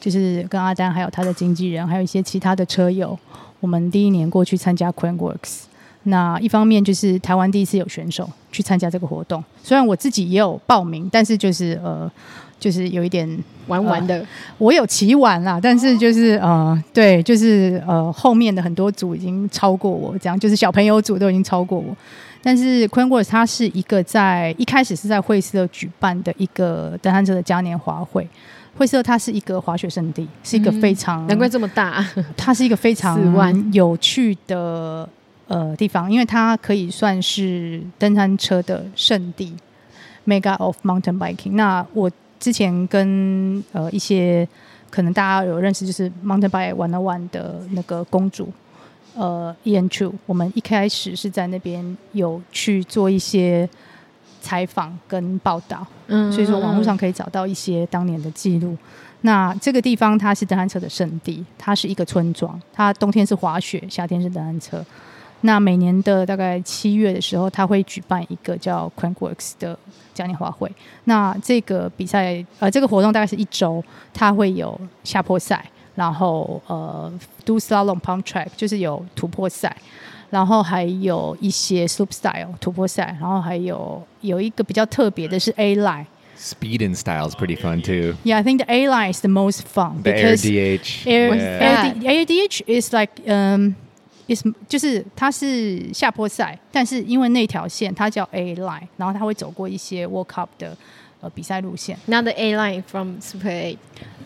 [0.00, 3.18] 就是跟阿丹还有他的经纪人，还有一些其他的车友，
[3.60, 5.64] 我们第一年过去参加 Crankworks。
[6.04, 12.10] 那一方面就是台湾第一次有选手去参加这个活动，虽然我自己也有报名，但是就是呃，
[12.58, 13.28] 就是有一点
[13.66, 14.24] 玩玩的。
[14.56, 21.94] 我有骑完啦，但是就是呃，对，就是呃，后面的很多组已经超过我，这样就是小朋友组都已经超过我。
[22.42, 28.28] 但是 Crankworks 它是一个在一开始是在惠斯勒举办的一个登山者的嘉年华会。
[28.76, 32.04] 惠斯勒它是一个滑雪胜地，是一个非常、难怪这么大。
[32.36, 35.08] 它是一个非常四万有趣的
[35.46, 39.54] 呃地方，因为它可以算是登山车的圣地
[40.26, 41.52] ，Mega of Mountain Biking。
[41.52, 44.48] 那我之前跟呃一些
[44.88, 48.50] 可能大家有认识，就是 Mountain Bike One on One 的那个公主，
[49.14, 53.68] 呃，Ian Chu，我们一开始是在那边有去做一些
[54.40, 55.86] 采访跟报道。
[56.06, 58.76] 嗯所以说网络上可以找到一些当年的记录。
[59.22, 64.84] 那这个地方它是登山车的圣地，它是一个村庄，它冬天是滑雪，夏天是登山车。
[65.42, 69.78] 那每年的大概七月的时候，它会举办一个叫 Crankworks 的
[70.14, 70.70] 嘉年华会。
[71.04, 73.82] 那这个比赛，呃，这个活动大概是一周，
[74.14, 77.12] 它会有下坡赛，然后呃
[77.44, 79.76] ，do slalom pump track，就是有突破赛。
[80.30, 88.16] 然后还有一些 slope style 突破赛，然后还有有一个比较特别的是 A line，Speed and style is pretty fun too.
[88.24, 91.06] Yeah, I think the A line is the most fun The because DH.
[91.06, 91.60] Air, yeah.
[91.60, 93.74] Air, D, Air DH is like um
[94.26, 100.74] is 就是它是下坡赛，但是因为那条线它叫 A line，然后它会走过一些 World Cup 的
[101.22, 101.96] 呃比赛路线。
[102.04, 103.78] Not the A line from Super 8.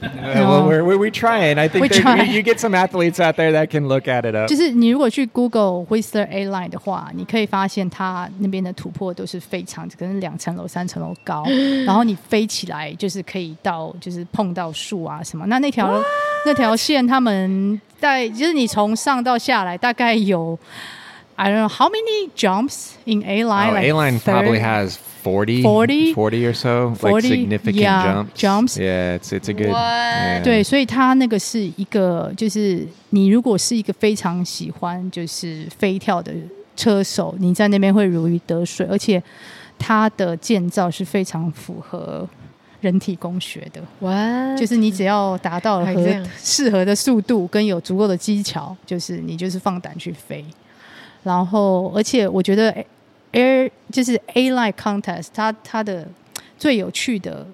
[0.02, 1.58] Uh, well, we're, we're, we're trying.
[1.58, 2.22] I think We there- try.
[2.24, 4.46] You, get some athletes out there that can look at it up.
[4.46, 11.44] 就是你如果去 Google Whistler A line 的话，你可以发现它那边的突破都是非常可能两层楼、三层楼高，
[11.86, 15.46] 然后你飞起来就是可以到就是碰到树啊什么。
[15.46, 16.02] 那那条
[16.44, 20.58] 那条线，他们在就是你从上到下来大概有
[21.36, 23.68] I don't know how many jumps in A line.
[23.68, 24.96] Oh, like A line probably has
[25.26, 26.14] 40, 40?
[26.14, 28.40] 40 or so, 40, like significant yeah, jumps.
[28.40, 28.78] jumps.
[28.78, 29.70] Yeah, it's it's a good.
[29.70, 30.42] Yeah.
[30.44, 36.32] 对，所以它那个是一个，就是你如果是一个非常喜欢就是飞跳的
[36.76, 39.20] 车手，你在那边会如鱼得水，而且
[39.76, 42.28] 它的建造是非常符合
[42.80, 44.56] 人体工学的，What?
[44.56, 50.44] 就是你只要达到了合适合的速度跟有足够的技巧，就是你就是放胆去飞。
[51.24, 52.72] 然后，而且我觉得
[53.36, 56.08] Air 就是 A Line Contest，它它的
[56.56, 57.46] 最有趣的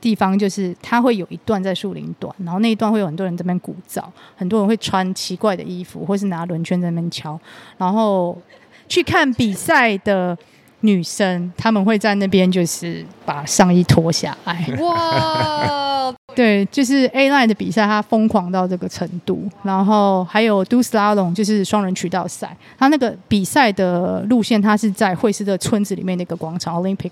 [0.00, 4.04] 地方就是它会有一段在树林短，然后那一段会有很多人在那边鼓噪，
[4.36, 7.38] 很多人会穿奇怪的衣服，或是拿轮圈在那边敲，
[7.76, 8.40] 然后
[8.88, 10.38] 去看比赛的
[10.80, 14.66] 女生，她们会在那边就是把上衣脱下来。
[14.80, 19.48] 哇， 对，就是 A line 的比赛，它疯狂到这个程度。
[19.62, 27.10] 然后还有 Do Slalom，就是双人渠道赛，它那个比赛的路线，它是在惠斯特村子里面那个广场 Olympic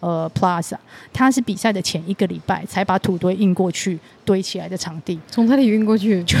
[0.00, 0.76] 呃 Plaza，
[1.12, 5.18] 它是比赛的前一个礼拜才把土堆运过去堆起来的场地。
[5.28, 6.22] 从哪里运过去？
[6.24, 6.36] 就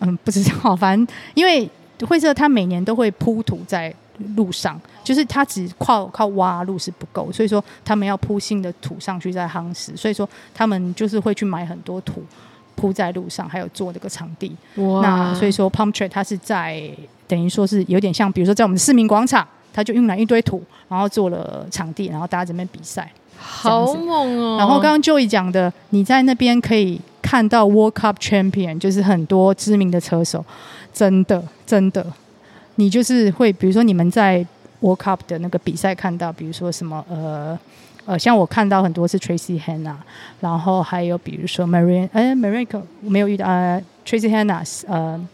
[0.00, 1.68] 嗯不知道，反正因为
[2.06, 3.92] 惠斯特它每年都会铺土在
[4.36, 12.22] 路上，就是它只靠靠挖路是不够，所以说他们要铺新的土上去再夯实，所以说他们就是会去买很多土
[12.74, 14.54] 铺在路上，还有做这个场地。
[14.76, 16.90] 哇那所以说 Pump Track 它是在
[17.26, 23.10] 等于说是有点像，比如说在我们的市民广场，它就运来一堆土，然后做了场地，然后大家这边比赛。
[23.40, 24.56] 好猛哦！
[24.58, 30.44] 然后刚刚 Joey 讲的，你在那边可以看到 World Cup Champion，就是很多知名的车手，
[30.92, 32.04] 真的真的，
[32.78, 34.46] 你就是会，比如说你们在
[34.80, 37.58] World Cup 的那个比赛看到，比如说什么呃
[38.04, 39.96] 呃，像我看到很多是 Tracy Hanna，
[40.40, 45.28] 然后还有比如说 Marian，哎 Marian 我没有遇到呃 Tracy Hanna，呃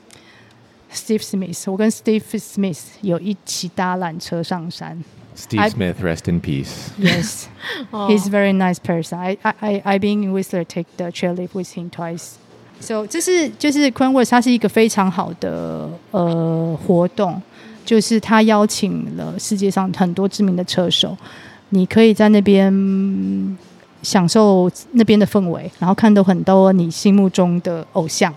[0.91, 5.05] Steve Smith，我跟 Steve Smith 有一起搭缆车上山。
[5.37, 6.89] Steve Smith, rest in peace.
[6.99, 7.47] Yes,
[7.91, 9.19] 哦 he's a very nice person.
[9.19, 12.37] I I I I been in Whistler take the chairlift with him twice.
[12.85, 17.41] So 这是就是 Cranworth，它是一个非常好的呃活动，
[17.83, 21.17] 就是他邀请了世界上很多知名的车手，
[21.71, 23.57] 你可以在那边嗯
[24.03, 28.33] 享受那边的氛围，然后看到很多你心目中的偶像。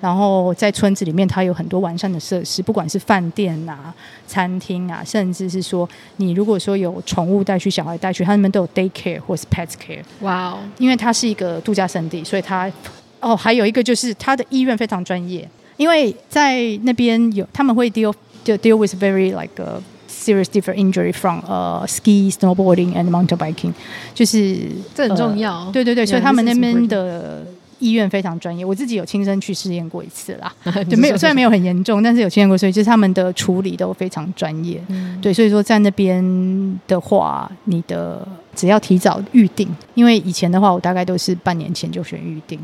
[0.00, 3.94] 然后在村子里面，它有很多完善的设施，不管是饭店啊、
[4.26, 5.88] 餐厅啊，甚至是说
[6.18, 10.02] 你如果说有宠物带去、小孩带去，他们都有 day care 或是 pet care。
[10.20, 12.70] 哇哦，因为它是一个度假胜地，所以它
[13.24, 15.48] 哦，还有一个就是他的医院非常专业，
[15.78, 18.12] 因为在那边有他们会 deal
[18.44, 23.72] 就 deal with very like a serious different injury from 呃、ski snowboarding and mountain biking，
[24.14, 24.58] 就是
[24.94, 25.66] 这很重要。
[25.66, 27.44] 呃对对对，所以他们那边的
[27.78, 30.54] 医院非常专业，我自己有亲身去试验过一次啦。
[30.64, 34.80] 你对，没有，虽然没有很严重，但是有体验过，所以就是他们的处理都非常专业。
[34.88, 35.18] 嗯。
[35.20, 42.58] 对，所以说在那边的话，你的只要提早预定，因为以前的话，我大概都是半年前就选预定，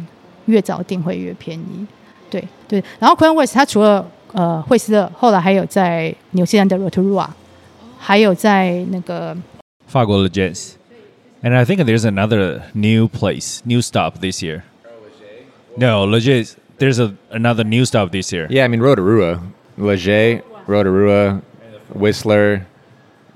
[0.45, 1.86] 越早订会越便宜。
[2.30, 7.28] 对对，然后 Cranworth 它除了呃惠斯勒，后来还有在纽西兰的 Rotorua，
[7.97, 9.36] 还有在那个
[9.88, 10.72] 法国的 Jazz.
[11.43, 14.64] And I think there's another new place, new stop this year.
[15.78, 16.56] No, legit.
[16.78, 18.47] There's a, another new stop this year.
[18.49, 19.39] Yeah, I mean Rotorua,
[19.78, 21.41] Leger, Rotorua,
[21.93, 22.66] Whistler,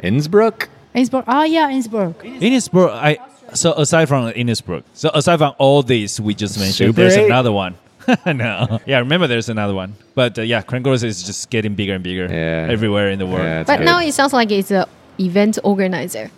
[0.03, 0.67] Innsbruck.
[0.93, 3.17] Innsbruck 啊，Yeah Innsbruck， Innisbrook, I
[3.54, 7.26] so aside from Innisbrook, so aside from all these we just mentioned, Super there's eight?
[7.26, 7.76] another one.
[8.26, 12.04] no, yeah, remember there's another one, but uh, yeah, Krangos is just getting bigger and
[12.04, 12.68] bigger Yeah.
[12.70, 13.44] everywhere in the world.
[13.44, 13.84] Yeah, it's But good.
[13.86, 14.86] now it sounds like it's a
[15.18, 16.30] event organizer.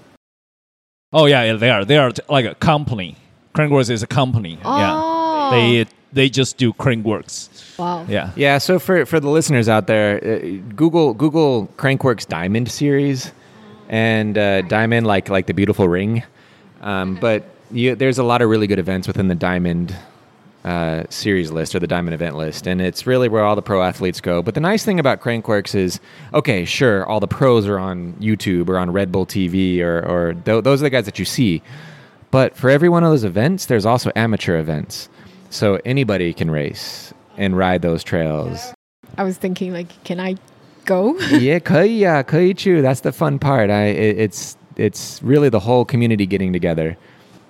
[1.13, 1.85] Oh yeah, yeah, they are.
[1.85, 3.17] They are t- like a company.
[3.55, 4.59] Krangos is a company.
[4.63, 5.51] Yeah, Oh.
[5.51, 7.49] they they just do Krangworks.
[7.79, 8.05] Wow.
[8.09, 8.31] Yeah.
[8.37, 10.39] Yeah, so for, for the listeners out there, uh,
[10.75, 13.33] Google Google Crankworks Diamond series,
[13.89, 16.23] and uh, Diamond like like the beautiful ring,
[16.82, 19.96] um, but you, there's a lot of really good events within the Diamond
[20.64, 23.82] uh, series list or the diamond event list, and it's really where all the pro
[23.82, 24.42] athletes go.
[24.44, 26.00] But the nice thing about Crankworx is,
[26.36, 30.34] okay, sure, all the pros are on YouTube or on Red Bull TV, or, or
[30.36, 31.64] th- those are the guys that you see.
[32.30, 35.10] But for every one of those events, there's also amateur events,
[35.50, 38.72] so anybody can race and ride those trails.
[39.18, 40.36] I was thinking, like, can I
[40.86, 41.18] go?
[41.40, 42.82] yeah, 可以呀，可以去.
[42.82, 43.70] That's the fun part.
[43.72, 46.97] I it, it's it's really the whole community getting together.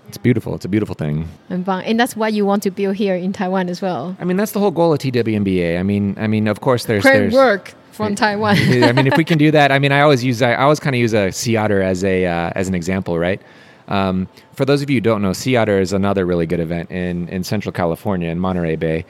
[0.09, 0.55] It's beautiful.
[0.55, 1.29] It's a beautiful thing.
[1.51, 4.17] And and that's what you want to build here in Taiwan as well.
[4.21, 5.79] I mean, that's the whole goal of TWNBA.
[5.79, 8.57] I mean, I mean, of course, there's Great there's work from Taiwan.
[8.59, 10.95] I mean, if we can do that, I mean, I always use I always kind
[10.95, 13.43] of use a sea otter as a uh, as an example, right?
[13.89, 16.91] Um, for those of you who don't know, Sea Otter is another really good event
[16.91, 19.05] in in Central California in Monterey Bay.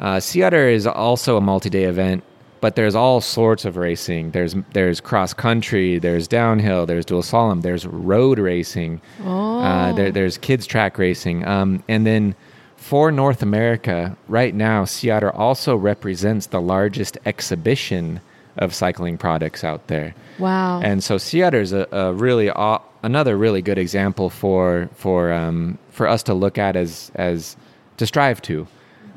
[0.00, 2.24] Uh, sea Otter is also a multi-day event
[2.62, 4.30] but there's all sorts of racing.
[4.30, 9.58] There's there's cross country, there's downhill, there's dual slalom, there's road racing, oh.
[9.58, 12.34] uh, there, there's kids track racing, um, and then
[12.76, 18.20] for North America right now, Sea Otter also represents the largest exhibition
[18.58, 20.14] of cycling products out there.
[20.38, 20.80] Wow!
[20.82, 25.32] And so Sea Otter is a, a really uh, another really good example for for
[25.32, 27.56] um, for us to look at as as
[27.96, 28.68] to strive to.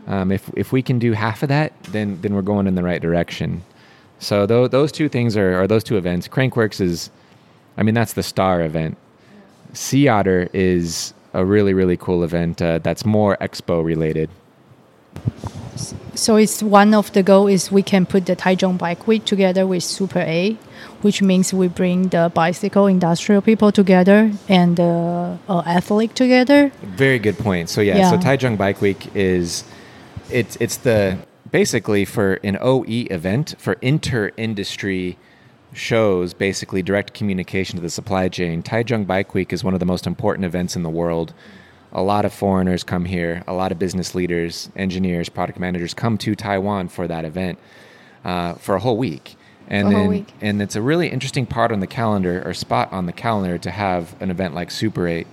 [0.07, 2.83] Um, if if we can do half of that, then then we're going in the
[2.83, 3.63] right direction.
[4.19, 6.27] So th- those two things are, are those two events.
[6.27, 7.09] Crankworks is,
[7.77, 8.97] I mean, that's the star event.
[9.73, 14.29] Sea Otter is a really really cool event uh, that's more expo related.
[16.13, 19.67] So it's one of the goal is we can put the Taichung Bike Week together
[19.67, 20.53] with Super A,
[21.01, 26.71] which means we bring the bicycle industrial people together and the uh, athlete together.
[26.83, 27.69] Very good point.
[27.69, 28.09] So yeah, Yeah.
[28.11, 29.65] so Taichung Bike Week is
[30.29, 31.17] it's it's the
[31.51, 35.17] basically for an OE event for inter industry
[35.73, 38.63] shows basically direct communication to the supply chain.
[38.63, 41.33] Taichung Bike Week is one of the most important events in the world.
[41.91, 43.43] A lot of foreigners come here.
[43.47, 47.59] A lot of business leaders, engineers, product managers come to Taiwan for that event
[48.23, 49.35] uh, for a whole week.
[49.67, 50.33] And A then, week.
[50.41, 53.71] and it's a really interesting part on the calendar or spot on the calendar to
[53.71, 55.25] have an event like Super 8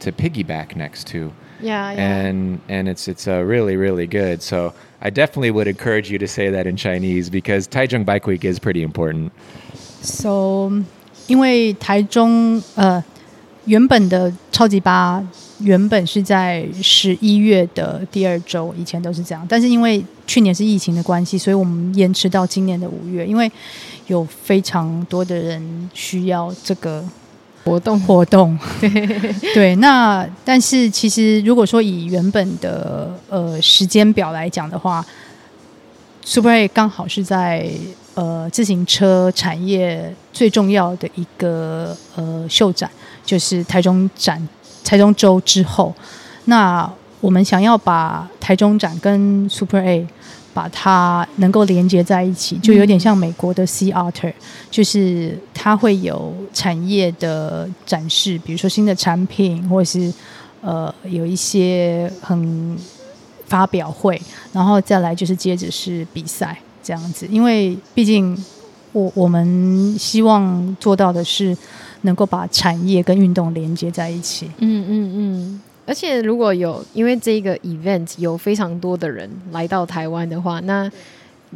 [0.00, 2.27] to piggyback next to Yeah, yeah.
[2.27, 4.41] and and it's it's uh, really really good.
[4.41, 8.43] So I definitely would encourage you to say that in Chinese because Taichung Bike Week
[8.43, 9.31] is pretty important.
[10.01, 10.69] So，
[11.27, 13.01] 因为台中呃
[13.65, 15.25] 原本的超级八
[15.59, 23.49] 原本是在十一月的第二周，以前都是这样，但是因为去年是疫情的关系，所以我们延迟到今年的五月，因为
[24.07, 27.01] 有非常多的人需要这个
[27.68, 28.58] 活动活动。
[29.54, 35.04] 对，那但是其实如果说以原本的呃时间表来讲的话
[36.24, 37.70] ，Super A 刚好是在
[38.14, 42.90] 呃自行车产业最重要的一个呃秀展，
[43.24, 44.48] 就是台中展、
[44.84, 45.94] 台中周之后，
[46.46, 46.90] 那
[47.20, 50.06] 我们想要把台中展跟 Super A
[50.58, 54.32] 把它能够连接在一起，就有点像美国的 Sea Otter，
[54.68, 60.12] 就是它会有产业的展示，比如说新的产品，或者是
[60.60, 62.76] 呃有一些很
[63.46, 64.20] 发表会，
[64.52, 68.36] 然后再来就是接着是比赛这样子，因为毕竟
[68.90, 71.56] 我我们希望做到的是
[72.00, 74.50] 能够把产业跟运动连接在一起。
[74.58, 80.88] 嗯嗯嗯，而且如果有因为这个 event 有非常多的人来到台湾的话，那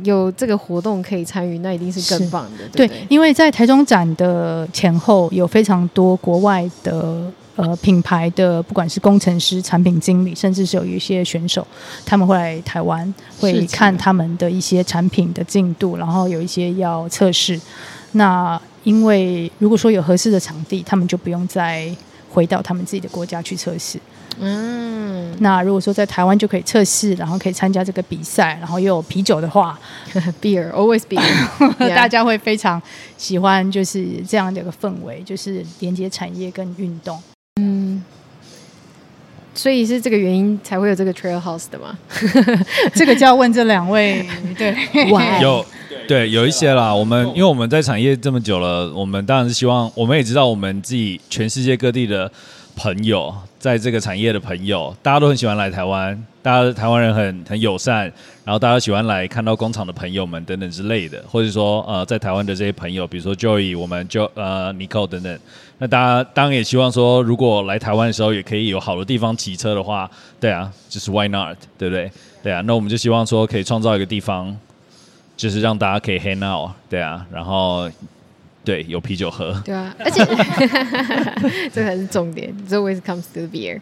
[0.02, 2.90] 有这个活动可以参与，那一定是更棒的，对？
[3.10, 11.66] 因为在台中展的前后有非常多国外的呃品牌的，不管是工程师、产品经理，甚至是有一些选手，
[12.06, 17.60] 他们会来台湾，会看他们的一些产品的进度，然后有一些要测试。
[18.12, 21.94] 那因为如果说有合适的场地，他们就不用再
[22.30, 23.98] 回到他们自己的国家去测试。
[24.40, 29.78] 嗯，那如果说在台湾就可以测试，然后可以参加这个比赛，然后又有啤酒的话
[30.40, 31.22] beer always beer，
[31.94, 32.80] 大家会非常
[33.16, 37.22] 喜欢，就是这样的一个氛围，就是连接产业跟运动。
[37.60, 38.02] 嗯，
[39.54, 41.98] 所以是这个原因才会有这个 Trail House 的吗？
[42.94, 44.26] 这个就要问这两位，
[44.56, 44.74] 对，
[45.40, 45.64] 有
[46.08, 46.92] 对有一些啦。
[46.92, 52.30] 我们因为我们在产业这么久了，我们当然是希望，我们也知道我们自己全世界各地的
[52.74, 58.12] 朋友，在这个产业的朋友，大家都很喜欢来台湾，大家台湾人很很友善，
[58.44, 65.38] 然后大家喜欢来看到工厂的朋友们等等之类的，或者说呃，在台湾的这些朋友，比如说 Joey，我们就呃 Nicole 等等，
[65.78, 70.10] 那大家当然也希望说，如果来台湾的时候也可以有好的地方骑车的话，
[70.40, 72.10] 对啊，就是 Why not，对不对？
[72.42, 74.56] 对啊，那我们就希望说可以创造一个地方，
[75.36, 77.88] 就是让大家可以 hang out，对啊，然后。
[78.63, 79.61] 对，有啤酒喝。
[79.63, 80.25] 对啊，而且
[81.73, 82.53] 这才是重点。
[82.67, 83.81] It always comes to the beer。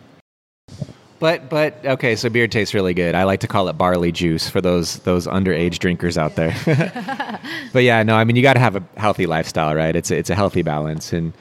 [1.17, 3.15] But but okay, so beer tastes really good.
[3.15, 6.53] I like to call it barley juice for those those underage drinkers out there.
[7.73, 9.95] but yeah, no, I mean you got to have a healthy lifestyle, right?
[9.95, 11.31] It's a, it's a healthy balance, and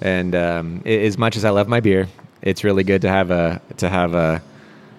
[0.00, 2.08] and um, as much as I love my beer,
[2.42, 4.42] it's really good to have a to have a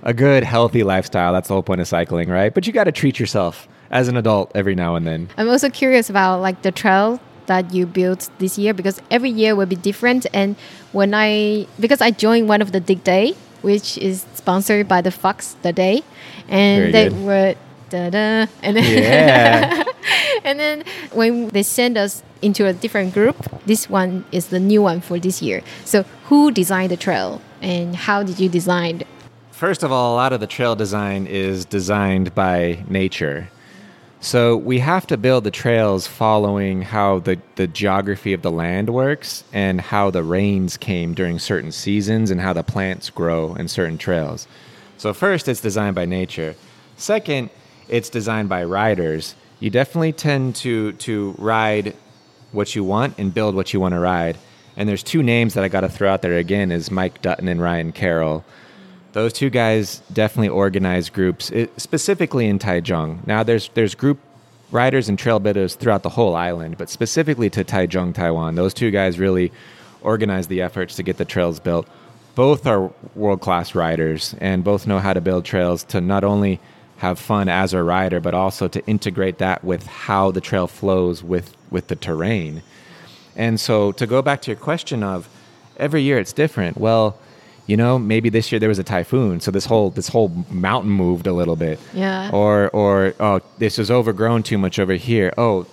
[0.01, 1.32] a good healthy lifestyle.
[1.32, 2.54] That's the whole point of cycling, right?
[2.54, 5.30] But you got to treat yourself as an adult every now and then.
[5.38, 9.57] I'm also curious about like the trail that you built this year because every year
[9.57, 10.24] will be different.
[10.32, 10.57] And
[10.92, 15.11] when I because I joined one of the dig day which is sponsored by the
[15.11, 16.03] Fox the Day,
[16.49, 17.24] and Very they good.
[17.24, 17.55] were
[17.90, 19.82] da da, and then Yeah.
[20.44, 23.36] and then when they send us into a different group,
[23.66, 25.62] this one is the new one for this year.
[25.84, 29.03] So who designed the trail, and how did you design?
[29.51, 33.49] First of all, a lot of the trail design is designed by nature.
[34.21, 38.91] So we have to build the trails following how the, the geography of the land
[38.91, 43.69] works and how the rains came during certain seasons and how the plants grow in
[43.69, 44.49] certain trails.
[44.97, 46.57] So, first, it's designed by nature.
[46.97, 47.51] Second,
[47.89, 49.37] it's designed by riders.
[49.61, 51.95] You definitely tend to, to ride
[52.51, 54.37] what you want and build what you want to ride.
[54.77, 57.47] And there's two names that I got to throw out there again is Mike Dutton
[57.47, 58.45] and Ryan Carroll.
[59.19, 63.27] Those two guys definitely organize groups, it, specifically in Taichung.
[63.27, 64.21] Now, there's there's group
[64.71, 68.55] riders and trail builders throughout the whole island, but specifically to Taichung, Taiwan.
[68.55, 69.51] Those two guys really
[70.03, 71.89] organize the efforts to get the trails built.
[72.37, 76.61] Both are world class riders and both know how to build trails to not only
[76.99, 81.25] have fun as a rider, but also to integrate that with how the trail flows
[81.25, 82.62] with with the terrain.
[83.35, 85.29] And so to go back to your question of
[85.77, 86.79] every year it's different.
[86.79, 87.19] Well,
[87.69, 90.91] you know, maybe this year there was a typhoon, so this whole this whole mountain
[90.91, 91.79] moved a little bit.
[91.93, 92.31] Yeah.
[92.33, 95.35] Or or oh, this is overgrown too much over here.
[95.37, 95.66] Oh,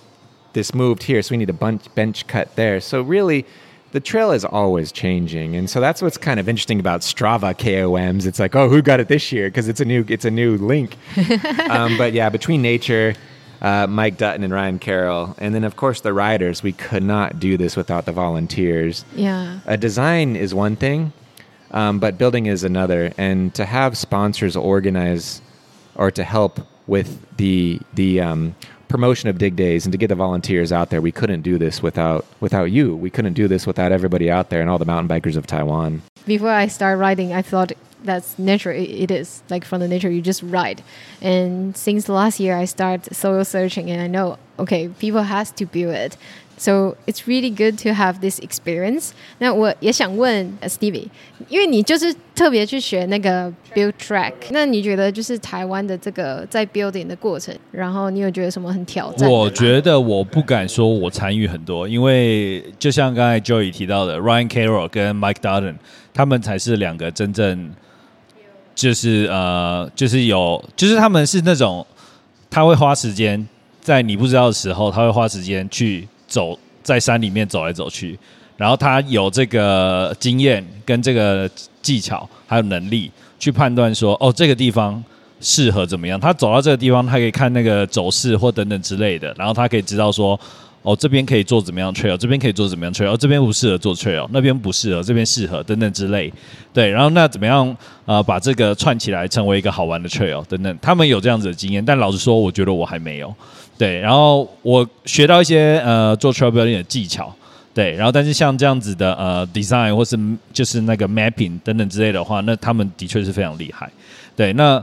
[0.52, 2.80] this moved here, so we need a bunch, bench cut there.
[2.82, 3.46] So really,
[3.92, 8.26] the trail is always changing, and so that's what's kind of interesting about Strava KOMs.
[8.26, 9.48] It's like, oh, who got it this year?
[9.48, 10.96] Because it's a new it's a new link.
[11.70, 13.14] um, but yeah, between nature,
[13.62, 17.40] uh, Mike Dutton and Ryan Carroll, and then of course the riders, we could not
[17.40, 19.06] do this without the volunteers.
[19.14, 19.60] Yeah.
[19.64, 21.14] A design is one thing,
[21.76, 23.12] um, but building is another.
[23.18, 25.42] And to have sponsors organize
[25.94, 28.56] or to help with the the um,
[28.88, 31.82] promotion of dig days and to get the volunteers out there, we couldn't do this
[31.82, 32.96] without without you.
[32.96, 36.02] We couldn't do this without everybody out there and all the mountain bikers of Taiwan.
[36.26, 37.72] before I start riding, I thought
[38.02, 38.72] that's nature.
[38.72, 40.82] It, is like from the nature, you just ride.
[41.20, 45.64] And since last year, I started soil searching, and I know okay, people has to
[45.66, 46.12] build it.
[46.58, 49.10] So it's really good to have this experience.
[49.40, 51.08] 那我也想问呃 Stevie，
[51.50, 59.30] 因为你就是特别去学那个 build track，那你觉得就是台湾的这个在 building 的过程，然后你有觉得什么很挑战？
[59.30, 65.74] 我觉得我不敢说我参与很多，因为就像刚才 Joey 提到的，Ryan Carroll 跟 Mike Dutton，
[66.14, 67.74] 他们才是两个真正
[68.74, 71.86] 就是呃，就是有，就是他们是那种
[72.48, 73.46] 他会花时间
[73.86, 78.18] 在你不知道的时候，他会花时间去走在山里面走来走去，
[78.56, 81.48] 然后他有这个经验跟这个
[81.80, 83.08] 技巧还有能力
[83.38, 85.00] 去判断说，哦，这个地方。
[85.38, 86.18] 适合怎么样？
[86.18, 90.38] 他走到这个地方，他可以看那个走势或等等之类的，然后他可以知道说，
[90.80, 96.32] 哦，这边可以做怎么样 trail，这边可以做怎么样 trail，这边不适合做 trail，那边不适合，这边适合等等之类。
[96.72, 97.76] 对，然后那怎么样
[98.06, 103.32] 呃把这个串起来成为一个好玩的 trail 等等，他们有这样子的经验，但老实说，我觉得我还没有。
[103.78, 107.34] 对，然后我学到一些呃做 trail building 的技巧。
[107.74, 110.18] 对，然后但是像这样子的呃 design 或是
[110.52, 113.90] 就是那个 mapping 等等之类的话，那他们的确是非常厉害。
[114.34, 114.82] 对，那。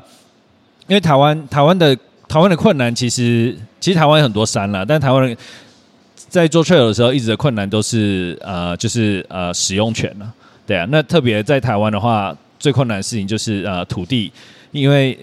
[0.85, 1.95] 因为台湾台湾的
[2.27, 5.35] 台湾的困难，其实其实台湾有很多山啦，但台湾人
[6.27, 10.29] 在做 trail 的时候，一直的困难都是呃，就是呃使用权了。
[10.67, 14.29] 对啊，那特别在台湾的话，最困难的事情就是呃土地，
[14.71, 15.17] 因为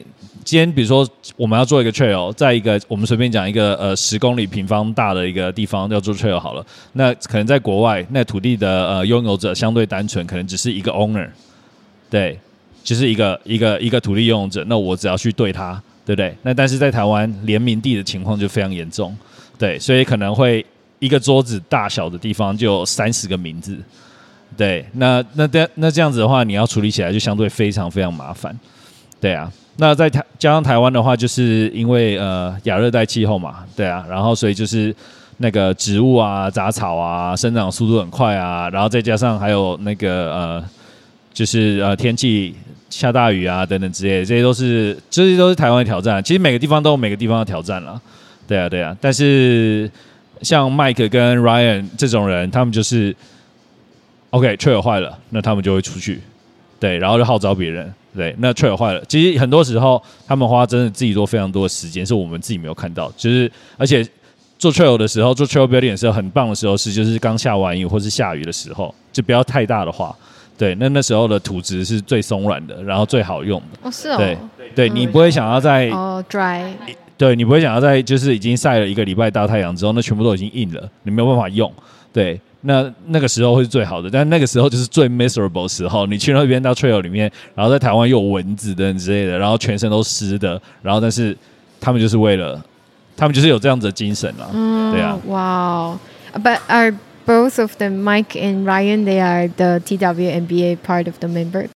[0.44, 6.64] 今天比如说我们要做一个 trail，在一个我们随便讲一个呃十公里平方大的一个地方要做 trail 好了，
[6.94, 11.28] 那可能在国外，那土地的呃拥有者相对单纯，可能只是一个 owner，
[12.08, 12.38] 对。
[12.82, 16.34] 就是一个一个一个土地拥有者，那我只要去对他，对不对？
[16.42, 19.14] 那但是在台湾联名地的情况就非常严重，
[19.58, 20.64] 对，所以可能会
[20.98, 23.78] 一个桌子大小的地方就三十个名字，
[24.56, 28.58] 对，那那这那这样子的话，你要处理起来就相对非常非常麻烦，
[29.20, 29.52] 对啊。
[29.80, 34.94] 那在台加上台湾的话，就是因为呃亚热带气候嘛，对啊，然后所以就是
[35.38, 40.64] 那个植物啊、杂草啊生长速度很快啊，然后再加上还有那个呃
[41.32, 42.54] 就是呃天气。
[42.90, 46.20] 下大雨啊，等等之类的，这些都是这些都是台湾的挑战。
[46.24, 48.02] 其实每个地方都有每个地方的挑战了，
[48.48, 48.96] 对啊，对啊。
[49.00, 49.88] 但是
[50.42, 53.14] 像 Mike 跟 Ryan 这种人，他们就是
[54.30, 56.20] OK，trail 坏了，那他们就会出去，
[56.80, 63.12] 对，然后就号召别人，对，那 trail 坏了，其实很多时候他们花真的自己做非常多的时间，是我们自己没有看到。
[63.16, 64.06] 就是而且
[64.58, 70.14] 做 trail 的时候，做 trail building 的时候很棒的时候是，就是刚下完雨或是下雨的时候，就不要太大的话，
[70.58, 73.78] 对，那那时候的土质是最松软的，然后最好用的。
[73.82, 74.16] 哦，是哦。
[74.18, 74.36] 对，
[74.74, 76.64] 对你不会想要在哦 dry，
[77.16, 81.72] 对你不会想要在就是已经晒了一个礼拜大太阳之后，那全部都已经硬了，你没有办法用。
[82.12, 82.40] 对。
[82.61, 86.05] 那那个时候会是最好的，但那个时候就是最 miserable 的时候。
[86.07, 91.37] 你去那边到 trail 里面，然后在台湾又有蚊子的之类的，然后全身都湿的，然后但是
[91.79, 92.63] 他们就是为了，
[93.15, 94.49] 他们就是有这样子的精神啊。
[94.53, 95.19] 嗯，对啊。
[95.25, 95.99] Wow.
[96.41, 96.93] But are
[97.25, 101.69] both of them, Mike and Ryan, they are the TWMBA part of the member?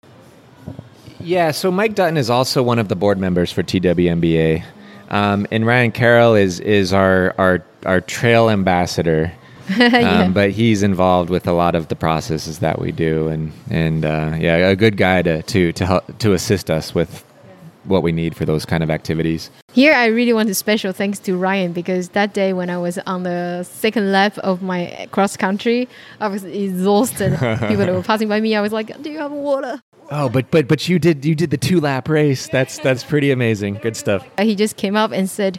[1.20, 4.64] Yeah, so Mike Dutton is also one of the board members for TWMBA.
[5.10, 9.32] Um, and Ryan Carroll is, is our, our, our trail ambassador.
[9.77, 10.23] yeah.
[10.23, 14.05] um, but he's involved with a lot of the processes that we do, and and
[14.05, 17.25] uh, yeah, a good guy to to to help to assist us with
[17.85, 19.51] what we need for those kind of activities.
[19.73, 22.99] Here, I really want to special thanks to Ryan because that day when I was
[22.99, 25.89] on the second lap of my cross country,
[26.21, 27.33] I was exhausted.
[27.39, 30.51] People that were passing by me, I was like, "Do you have water?" Oh, but
[30.51, 32.49] but but you did you did the two lap race.
[32.49, 33.75] That's that's pretty amazing.
[33.77, 34.27] Good stuff.
[34.39, 35.59] He just came up and said,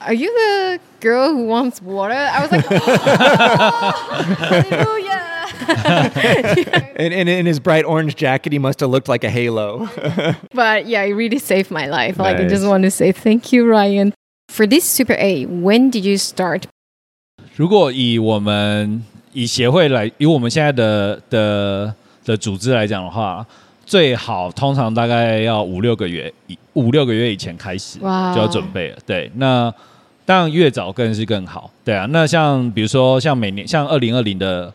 [0.00, 2.76] "Are you the girl who wants water?" I was like, oh,
[4.38, 5.22] "Hallelujah!"
[6.96, 9.88] and, and in his bright orange jacket, he must have looked like a halo.
[10.54, 12.18] but yeah, it really saved my life.
[12.18, 12.34] Nice.
[12.34, 14.12] Like I just want to say thank you, Ryan,
[14.48, 15.46] for this Super A.
[15.46, 16.64] When did you start?
[17.56, 19.02] 如果以我们
[19.32, 21.94] 以协会来，以我们现在的的
[22.24, 23.44] 的组织来讲的话，
[23.86, 26.32] 最好通常大概要五六个月，
[26.74, 28.96] 五六个月以前开始就要准备了。
[28.96, 29.02] Wow.
[29.06, 29.72] 对，那
[30.31, 31.69] 当然越早更是更好。
[31.83, 34.73] 对啊，那像比如说像每年像二零二零的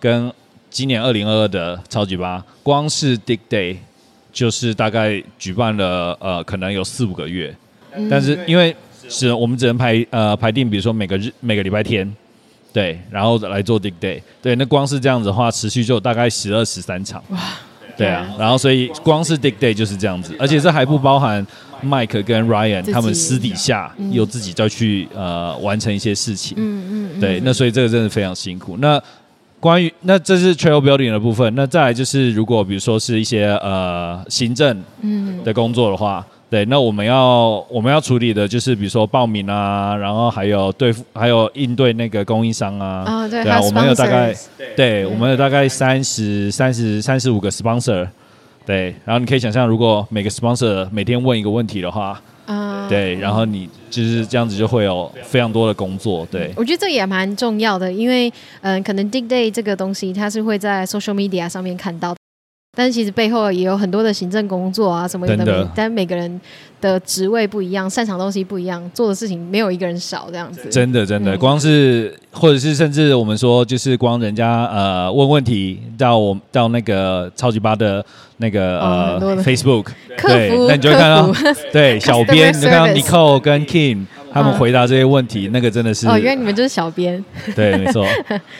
[0.00, 0.32] 跟
[0.68, 3.76] 今年二零二二的超级八，光是 Dig Day
[4.32, 7.54] 就是大概举办了呃，可能有四五个月。
[7.94, 8.74] 嗯、但是因为
[9.08, 12.12] 是我们只能排呃排定，比如说每个日每个礼拜天，
[12.72, 17.22] 对，然后来做 Dig Day，对，那光是这样子的话，持续就大概十二十三场。
[17.28, 17.38] 哇，
[17.96, 21.46] 对啊，然后所以光是 Dig Day 就是这样子，而且这还不包含
[21.84, 26.56] Mike 跟 Ryan 他们私底下又自己再去呃完成一些事情。
[26.58, 28.76] 嗯嗯，对，那所以这个真的非常辛苦。
[28.78, 29.02] 那
[29.58, 34.82] 关于那这是 trail building 的部分，那再来就是如果比如说是一些呃行政
[35.42, 48.06] 的工作的话，嗯、对，那我们要我们要处理的就是比如说报名啊，然后还有对付还有应对那个供应商啊，哦、对，对啊，我们有大概对，对，我们有大概三十三十三十五个 sponsor，
[48.66, 52.20] 对，然后你可以想象，如果每个 sponsor 每天问一个问题的话。
[52.46, 56.52] 啊，uh, 对，然后你就是这样子就会有非常多的工作，对。
[56.56, 58.28] 我觉得这也蛮重要的，因为
[58.60, 62.20] 嗯、呃，可能 Dig Day 这个东西它是会在 social media 上面看到的。
[62.78, 65.68] 但是其实背后也有很多的行政工作啊什么的，的。
[65.74, 66.40] 但每个人
[66.78, 70.68] 的职位不一样，擅长东西不一样，做的事情没有一个人少这样子。
[70.70, 78.04] 真的真的，嗯、光是或者是甚至我们说，就是光人家呃问问题到我到那个超级八的
[78.36, 79.86] 那个呃、哦、Facebook，
[80.18, 81.32] 客服，那你就会看到
[81.72, 84.04] 对 小编，你就看到 Nicole 跟 Kim。
[84.36, 87.24] 他们回答这些问题，那个真的是哦，原来你们就是小编，
[87.54, 88.06] 对，没错，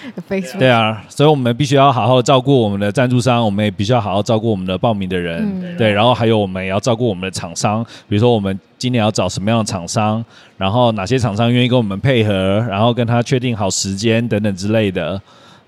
[0.59, 10.25] 对啊，所以我们必须要好好照顾我们的赞助商，我们也必须要好好照顾我们的报名的人，嗯、对，然后还有我们也要照顾我们的厂商，比如说我们今年要找什么样的厂商，
[10.57, 15.21] 然后哪些厂商愿意跟我们配合，然后跟他确定好时间等等之类的。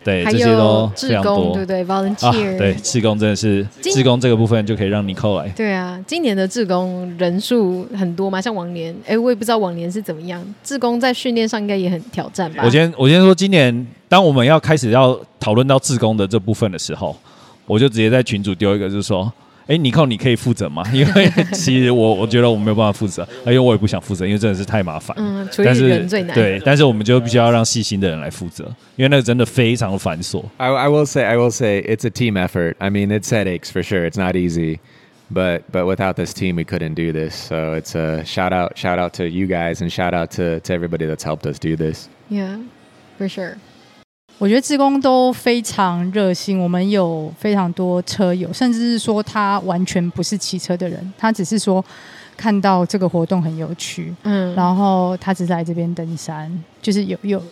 [0.05, 5.49] 对，这些都非常多，对不对？Volunteer，、啊、对，志工真的是，志工这个部分就可以让你扣来。
[5.51, 10.43] 对啊，今年的志工人数很多嘛，像往年，哎，我也不知道往年是怎么样。
[10.63, 12.63] 志工在训练上应该也很挑战吧？
[12.65, 17.17] 我先，我先说，今年当我们要开始要讨论到志工的这部分的时候，
[17.67, 19.31] 我就直接在群组丢一个，就是说。
[19.68, 20.84] 哎，尼寇，你可以负责吗？
[20.94, 25.16] 因为其实我我觉得我没有办法负责，而且我也不想负责，因为真的是太麻烦。
[25.18, 26.36] 嗯，处理人最难。
[26.36, 28.66] 对，但是我们就必须要让细心的人来负责，
[28.98, 30.44] 因为那个真的非常的繁琐。
[30.58, 32.76] I I will say I will say it's a team effort.
[32.80, 34.06] I mean, it's headaches for sure.
[34.06, 34.80] It's not easy,
[35.34, 37.34] but but without this team, we couldn't do this.
[37.34, 40.74] So it's a shout out shout out to you guys and shout out to to
[40.74, 42.10] everybody that's helped us do this.
[42.30, 42.58] Yeah,
[43.18, 43.56] for sure.
[44.39, 51.85] 我觉得志工都非常热心，我们有非常多车友，甚至是说他完全不是骑车的人，他只是说
[52.37, 56.49] 看到这个活动很有趣，嗯，然后他只是来这边登山，
[56.81, 57.43] 就是有有，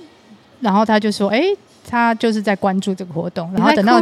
[0.61, 1.43] 然后他就说，哎，
[1.85, 4.01] 他就是在关注这个活动，然后等到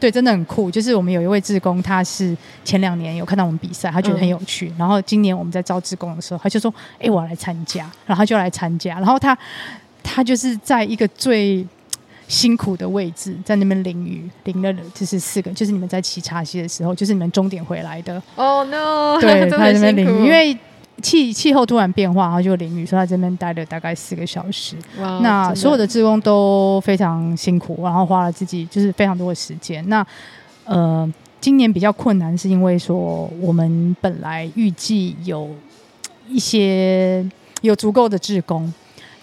[0.00, 9.38] 对，真的很酷，就是我们有一位志工，他是前两年有看到我们比赛，他觉得很有趣，嗯、然后今年我们在招志工的时候，他就说，哎，我要来参加，然后他就来参加，然后他
[10.02, 11.64] 他就是在一个最
[12.28, 18.20] 辛苦的位置，在那边淋雨，淋了就是四个，就是你们在骑茶溪的时候，就是你们终点回来的。
[18.34, 19.20] 哦、oh, no！
[19.20, 20.56] 对， 他在那边淋雨，因为
[21.02, 24.74] 气气候突然变化，然后就淋雨，所以他这边待了大概四个小时。
[24.98, 29.88] Wow, 那所有的志工都非常辛苦，然后花了自己就是非常多的时间。
[29.88, 30.04] 那
[30.64, 31.08] 呃，
[31.40, 35.48] 今年比较困难，是因为说我们本来预计有
[36.28, 37.24] 一些
[37.60, 38.72] 有足够的志工。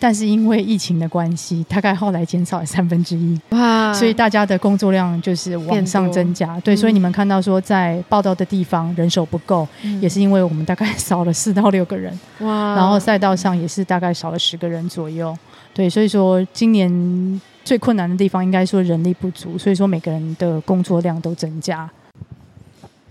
[0.03, 3.93] 但是因为疫情的关系，大概后来减少了三分之一，哇！
[3.93, 12.75] 所以大家的工作量就是往上增加，对，所以你们看到说在报道的地方人手不够，嗯，也是因为我们大概少了四到六个人，哇！
[12.75, 15.33] 然后赛道上也是大概少了十个人左右，
[15.73, 21.89] 对，所以说今年最困难的地方应该说人力不足，所以说每个人的工作量都增加。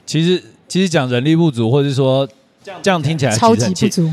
[0.05, 2.29] 其实，其实讲人力不足，或者是说
[2.83, 4.13] 这样听起来超级不足。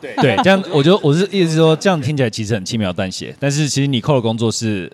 [0.00, 4.90] 对，对，这样我觉得我是意思是说，这样听起来其实很轻描淡写，但是其实你扣的工作是，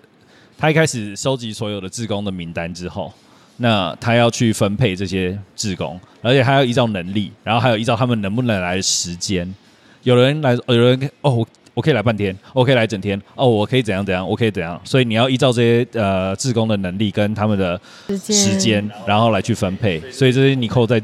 [0.57, 3.11] 他一开始收集所有的志工的名单之后，
[3.57, 9.53] 那他要去分配这些志工，而且还要依照能力，然后还有依照他们能不能来的时间，
[10.03, 17.79] 有人来，有人哦，我可以来半天，我可以来整天，哦，我可以怎样怎样，我可以怎样，所以你要依照这些呃志工的能力跟他们的
[18.09, 21.01] 时间，然后来去分配，所以这些尼寇在。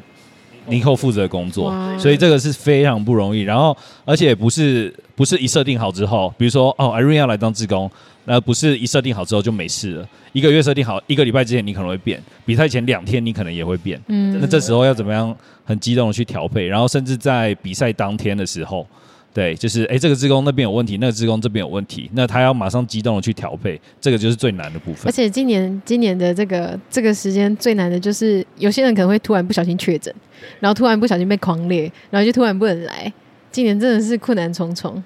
[0.68, 3.42] 尼寇负责工作，所以这个是非常不容易。
[3.42, 7.90] 然后，而且不是不是一设定好之后，比如说哦，Irene 要来当志工，
[8.26, 10.08] 那不是一设定好之后就没事了。
[10.32, 14.02] 一个月设定好，一个礼拜之前你可能会变，比赛前两天你可能也会变。
[14.08, 15.36] 嗯，那这时候要怎么样
[15.66, 16.66] 很激动的去调配？
[16.66, 18.88] 然后甚至在比赛当天的时候。
[19.34, 25.08] 对，就是哎，这个职工那边有问题，那个职工这边有问题，那他要马上激动的去调配，这个就是最难的部分。
[25.08, 30.14] 而且今年今年的这个这个时间最难的就是，有些人可能会突然不小心确诊，
[30.60, 33.12] 然后突然不小心被狂裂，然后就突然不能来。
[33.52, 35.04] 今年真的是困难重重。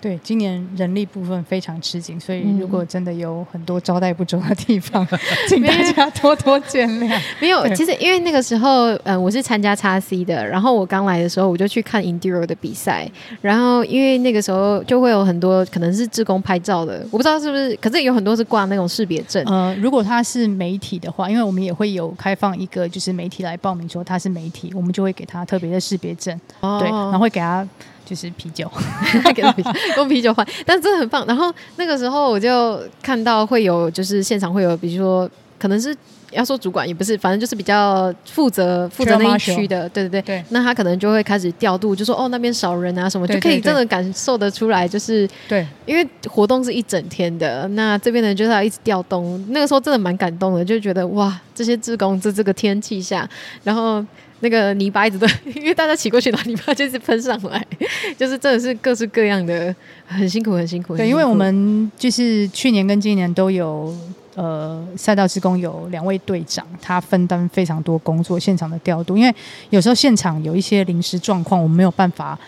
[0.00, 7.20] 对，今年人力部分非常吃紧，所以如果真的有很多招待不周的地方， 嗯、请大家多多见谅。
[7.38, 13.06] 没有，其实因为那个时候，嗯、呃，我是参加叉 C 的，然后我刚来的时候，我就去看 Enduro 的比赛，
[13.42, 19.44] 然后因为那个时候就会有很多可能是志工拍照的，我不知道是不是，可是有很多是挂那种识别证。
[19.44, 27.68] 呃，如果他是媒体的话，因为我们也会有开放一个，就是媒体来报名说他是媒体，我们就会给他特别的识别证，哦、对，然后会给他。
[28.10, 28.68] 就是啤酒，
[29.96, 31.24] 用啤酒换，但真的很棒。
[31.28, 35.30] 然后那个时候我就看到会有，就是现场会有，比如说
[35.60, 35.96] 可能是
[36.32, 40.44] 要说主管也不是，反正就是比较负责负责那一区的，对对对，对。
[40.48, 49.40] 那他可能就会开始调度，就说哦那边少人啊什么，对对对，就可以真的感受得出来，就是对，因为活动是一整天的，那这边的人就是要一直调动。
[49.50, 53.28] 那个时候真的蛮感动的，就觉得哇，这些志工在这个天气下，
[53.62, 54.04] 然后。
[54.42, 57.64] 那个泥巴一直都， 因为大家骑过去，然后泥巴就是喷上来，
[58.16, 59.74] 就是真的是各式各样的，
[60.06, 60.96] 很辛苦，很辛苦。
[60.96, 63.94] 对，因为我们就是去年跟今年都有
[64.34, 69.14] 呃赛道志工有两位队长，他分担非常多工作，现场的调度。
[69.16, 69.34] 因为
[69.68, 72.38] 有时候现场有一些临时状况，我们没有办法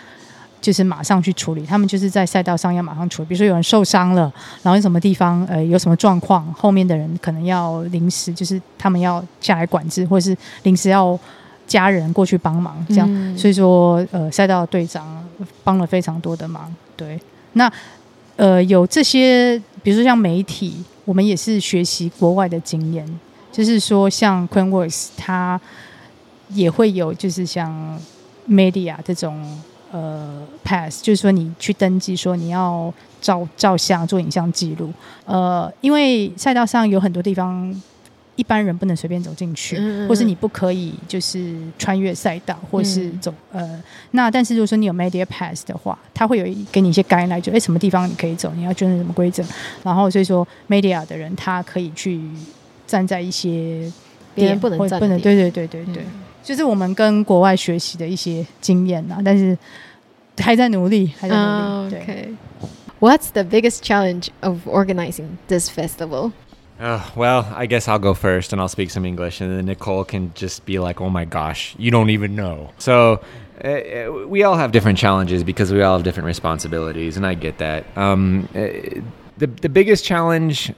[0.63, 3.29] 就是马上去处理，他们就是在赛道上要马上处理。
[3.29, 4.33] 比如说有人受伤了，
[4.63, 11.19] 然后什么地方呃有什么状况，后面的人可能要临时就是他们要下来管制，或者是临时要。
[11.73, 15.25] 家人过去帮忙，这样，嗯、所以说，呃，赛道队长
[15.65, 16.71] 帮了非常多的忙。
[16.95, 17.19] 对，
[17.55, 17.73] 那
[18.37, 23.07] 呃，有这些，比如说像媒体，我们也是学习国外的经验，
[23.51, 25.59] 就是说，像 QueenWorks，它
[26.51, 27.99] 也会有，就是像
[28.47, 29.43] Media 这种
[29.93, 32.93] 呃 Pass，就是说你去登记，说你要
[33.23, 34.93] 照照相、做影像记录。
[35.25, 37.75] 呃，因为赛道上有很多地方。
[38.37, 49.45] 一般人不能随便走进去，嗯嗯，或是你不可以就是穿越赛道，或是走、嗯、呃，那但是如果说你有 Media Pass 的话，他会有一给你一些 guideline，就哎什么地方你可以走，你要遵守什么规则，
[49.83, 52.21] 然后所以说 Media 的人他可以去
[52.87, 53.91] 站在一些
[54.35, 56.07] 别人不能站能对对对对对，嗯、
[56.43, 59.57] 就是我们跟国外学习的一些经验啊，但是
[60.39, 61.95] 还在努力，还在努力。
[61.95, 62.35] Uh, okay.
[62.99, 66.31] What's the biggest challenge of organizing this festival?
[66.83, 70.05] Uh, well, I guess I'll go first and I'll speak some English, and then Nicole
[70.05, 72.73] can just be like, oh my gosh, you don't even know.
[72.79, 73.23] So,
[73.63, 77.59] uh, we all have different challenges because we all have different responsibilities, and I get
[77.59, 77.87] that.
[77.97, 79.01] Um, uh,
[79.39, 80.73] the, the biggest challenge,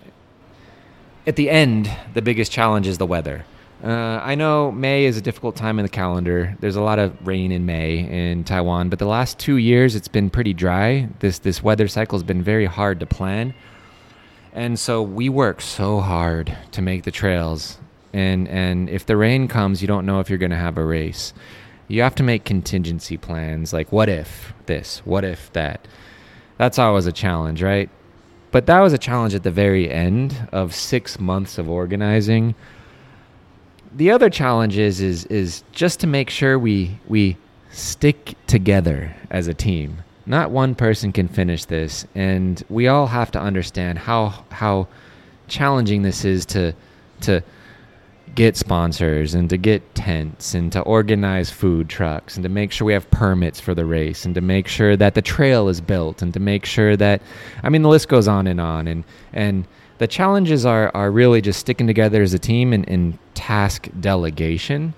[1.27, 3.47] at the end, the biggest challenge is the weather.
[3.83, 6.55] Uh, I know May is a difficult time in the calendar.
[6.61, 10.09] There's a lot of rain in May in Taiwan, but the last two years it's
[10.09, 11.09] been pretty dry.
[11.21, 13.55] This this weather cycle has been very hard to plan.
[14.55, 17.79] And so we work so hard to make the trails.
[18.13, 20.85] And, and if the rain comes, you don't know if you're going to have a
[20.85, 21.35] race.
[21.89, 25.03] You have to make contingency plans like, what if this?
[25.05, 25.87] What if that?
[26.57, 27.91] That's always a challenge, right?
[28.55, 32.55] but that was a challenge at the very end of six months of organizing.
[33.93, 37.37] The other challenge is is is just to make sure we we
[37.73, 40.05] stick together as a team.
[40.27, 44.89] Not one person can finish this, and we all have to understand how how
[45.49, 46.75] challenging this is to
[47.23, 47.43] to
[48.35, 52.87] get sponsors and to get tents and to organize food trucks and to make sure
[52.87, 56.23] we have permits for the race and to make sure that the trail is built
[56.23, 57.23] and to make sure that
[57.63, 59.67] I mean the list goes on and on and and
[59.99, 64.95] the challenges are are really just sticking together as a team and in task delegation.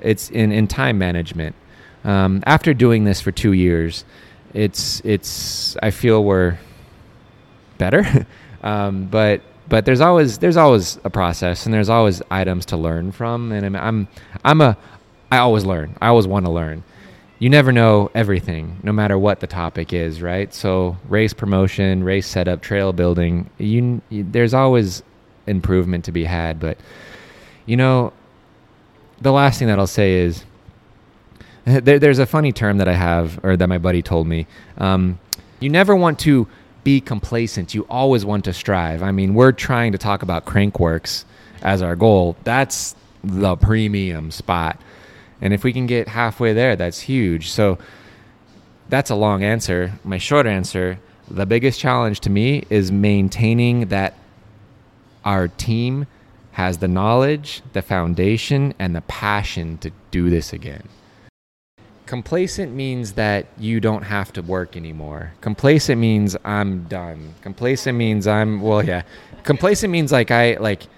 [0.00, 1.54] It's in, in time management.
[2.04, 4.04] Um, after doing this for two years,
[4.54, 6.58] it's it's I feel we're
[7.78, 8.26] better.
[8.62, 13.12] um, but but there's always there's always a process and there's always items to learn
[13.12, 14.08] from and I'm I'm,
[14.44, 14.76] I'm a
[15.30, 15.96] I always learn.
[16.02, 16.82] I always want to learn.
[17.38, 20.52] You never know everything, no matter what the topic is, right?
[20.52, 25.02] So race promotion, race setup, trail building, you, you there's always
[25.46, 26.60] improvement to be had.
[26.60, 26.78] But
[27.64, 28.12] you know,
[29.20, 30.44] the last thing that I'll say is
[31.82, 34.46] there, there's a funny term that I have, or that my buddy told me.
[34.78, 35.18] Um,
[35.60, 36.48] you never want to
[36.84, 37.74] be complacent.
[37.74, 39.02] You always want to strive.
[39.02, 41.24] I mean, we're trying to talk about Crankworks
[41.62, 42.36] as our goal.
[42.44, 44.80] That's the premium spot.
[45.42, 47.50] And if we can get halfway there, that's huge.
[47.50, 47.78] So
[48.88, 49.92] that's a long answer.
[50.04, 50.98] My short answer
[51.30, 54.14] the biggest challenge to me is maintaining that
[55.24, 56.06] our team
[56.52, 60.82] has the knowledge, the foundation, and the passion to do this again.
[62.10, 65.32] Complacent means that you don't have to work anymore.
[65.42, 67.34] Complacent means I'm done.
[67.40, 69.02] Complacent means I'm well, yeah.
[69.44, 70.88] Complacent means like I like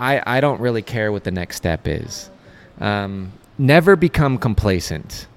[0.00, 2.28] I I don't really care what the next step is.
[2.80, 5.28] Um, never become complacent,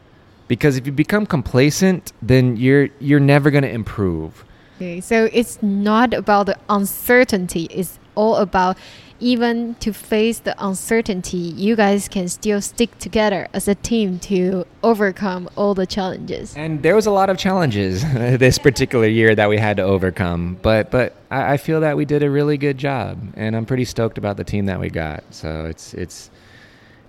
[0.47, 4.43] because if you become complacent, then you're you're never going to improve.
[4.77, 7.67] Okay, so it's not about the uncertainty.
[7.69, 8.79] It's all about
[9.23, 14.65] even to face the uncertainty, you guys can still stick together as a team to
[14.83, 16.55] overcome all the challenges.
[16.57, 20.59] And there was a lot of challenges this particular year that we had to overcome,
[20.61, 23.85] but but I, I, feel that we did a really good job, and I'm pretty
[23.85, 25.23] stoked about the team that we got.
[25.31, 26.29] So it's it's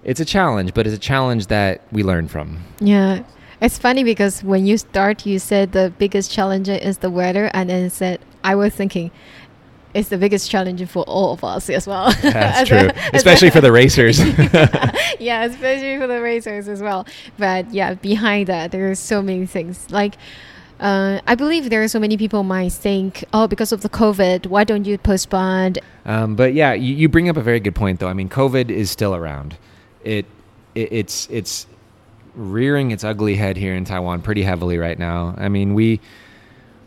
[0.05, 2.63] it's a challenge, but it's a challenge that we learn from.
[2.79, 3.25] Yeah.
[3.61, 7.71] It's funny because when you start, you said the biggest challenge is the weather, and
[7.71, 9.11] then said I was thinking
[9.95, 12.13] it's the biggest challenge for all of us as well.
[12.23, 14.19] That's true, a, especially for the racers.
[14.39, 17.07] yeah, yeah, especially for the racers as well.
[17.39, 19.91] But yeah, behind that, there are so many things.
[19.91, 20.17] Like,
[20.81, 24.49] uh, I believe there are so many people might think, oh, because of the COVID,
[24.49, 25.75] why don't you postpone?
[26.05, 28.09] Um, but yeah, you, you bring up a very good point, though.
[28.09, 29.57] I mean, COVID is still around.
[30.03, 30.27] It,
[30.75, 31.67] it it's it's
[32.35, 35.35] rearing its ugly head here in Taiwan pretty heavily right now.
[35.39, 36.01] I mean, we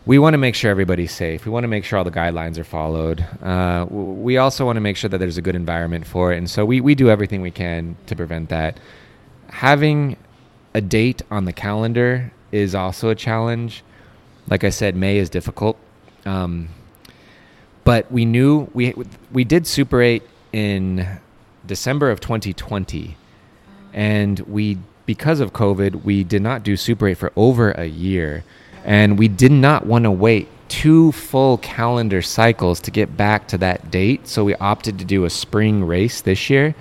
[0.07, 1.45] we want to make sure everybody's safe.
[1.45, 3.19] We want to make sure all the guidelines are followed.
[3.43, 6.37] Uh, we also want to make sure that there's a good environment for it.
[6.37, 8.79] And so we, we do everything we can to prevent that.
[9.49, 10.15] Having
[10.73, 13.83] a date on the calendar is also a challenge.
[14.49, 15.77] Like I said, May is difficult.
[16.25, 16.69] Um,
[17.83, 18.93] but we knew we,
[19.33, 21.19] we did Super 8 in
[21.65, 23.17] December of 2020.
[23.91, 28.45] And we, because of COVID, we did not do Super 8 for over a year.
[28.87, 33.57] And we did not want to wait two full calendar cycles to get back to
[33.59, 34.27] that date.
[34.27, 36.73] So we opted to do a spring race this year.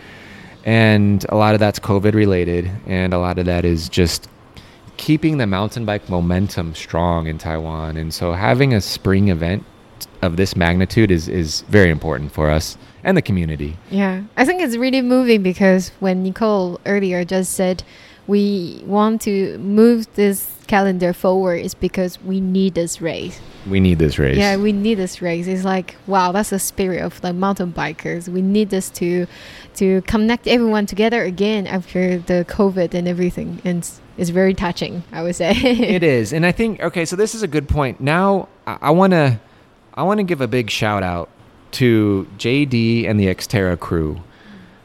[0.64, 2.70] And a lot of that's COVID related.
[2.86, 4.28] And a lot of that is just
[4.96, 7.96] keeping the mountain bike momentum strong in Taiwan.
[7.96, 9.64] And so having a spring event
[10.22, 13.76] of this magnitude is, is very important for us and the community.
[13.90, 14.22] Yeah.
[14.36, 17.82] I think it's really moving because when Nicole earlier just said,
[18.26, 23.40] we want to move this calendar forward is because we need this race.
[23.68, 24.36] We need this race.
[24.36, 25.46] Yeah, we need this race.
[25.46, 28.28] It's like wow, that's the spirit of the mountain bikers.
[28.28, 29.26] We need this to
[29.76, 33.60] to connect everyone together again after the COVID and everything.
[33.64, 35.52] And it's, it's very touching, I would say.
[35.54, 37.04] it is, and I think okay.
[37.04, 38.00] So this is a good point.
[38.00, 39.40] Now I want to
[39.94, 41.28] I want to give a big shout out
[41.72, 44.22] to JD and the Xterra crew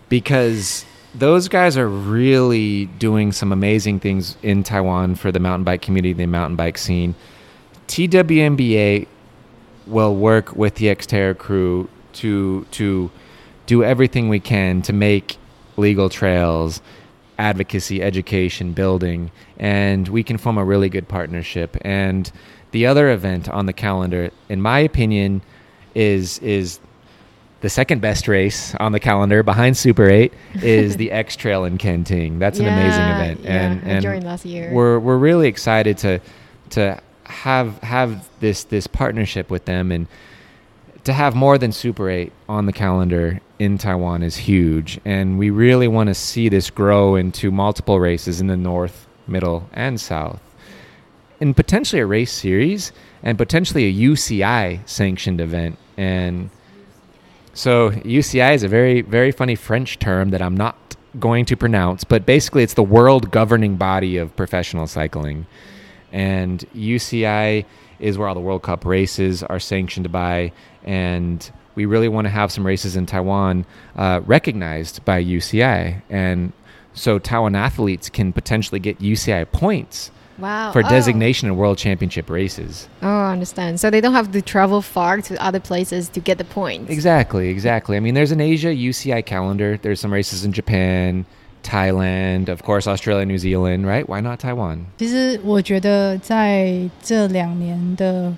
[0.09, 5.81] because those guys are really doing some amazing things in Taiwan for the mountain bike
[5.81, 7.15] community, the mountain bike scene.
[7.87, 9.07] TWMBA
[9.87, 13.11] will work with the Xterra crew to to
[13.65, 15.37] do everything we can to make
[15.77, 16.81] legal trails,
[17.37, 21.77] advocacy, education, building, and we can form a really good partnership.
[21.81, 22.31] And
[22.71, 25.41] the other event on the calendar, in my opinion,
[25.93, 26.79] is is
[27.61, 31.77] the second best race on the calendar behind Super 8 is the X Trail in
[31.77, 32.39] Kenting.
[32.39, 33.39] That's yeah, an amazing event.
[33.41, 34.71] Yeah, and, and last year.
[34.73, 36.19] We're, we're really excited to,
[36.71, 36.99] to
[37.31, 40.07] have have this this partnership with them and
[41.03, 45.49] to have more than Super 8 on the calendar in Taiwan is huge and we
[45.49, 50.41] really want to see this grow into multiple races in the north, middle and south.
[51.39, 52.91] And potentially a race series
[53.23, 56.51] and potentially a UCI sanctioned event and
[57.53, 60.75] so UCI is a very very funny French term that I'm not
[61.19, 65.45] going to pronounce, but basically it's the world governing body of professional cycling.
[66.11, 67.65] And UCI
[67.99, 70.51] is where all the World Cup races are sanctioned by,
[70.83, 76.51] and we really want to have some races in Taiwan uh, recognized by UCI, and
[76.93, 80.70] so Taiwan athletes can potentially get UCI points Wow.
[80.70, 80.88] for Oh.
[80.88, 82.88] designation in World Championship races.
[83.02, 83.80] Oh, I understand.
[83.80, 86.90] So they don't have to travel far to other places to get the points.
[86.90, 87.96] Exactly, exactly.
[87.96, 89.78] I mean, there's an Asia UCI calendar.
[89.80, 91.24] There's some races in Japan,
[91.62, 94.06] Thailand, of course, Australia, New Zealand, right?
[94.06, 94.84] Why not Taiwan?
[94.98, 98.30] 其实我觉得在这两年的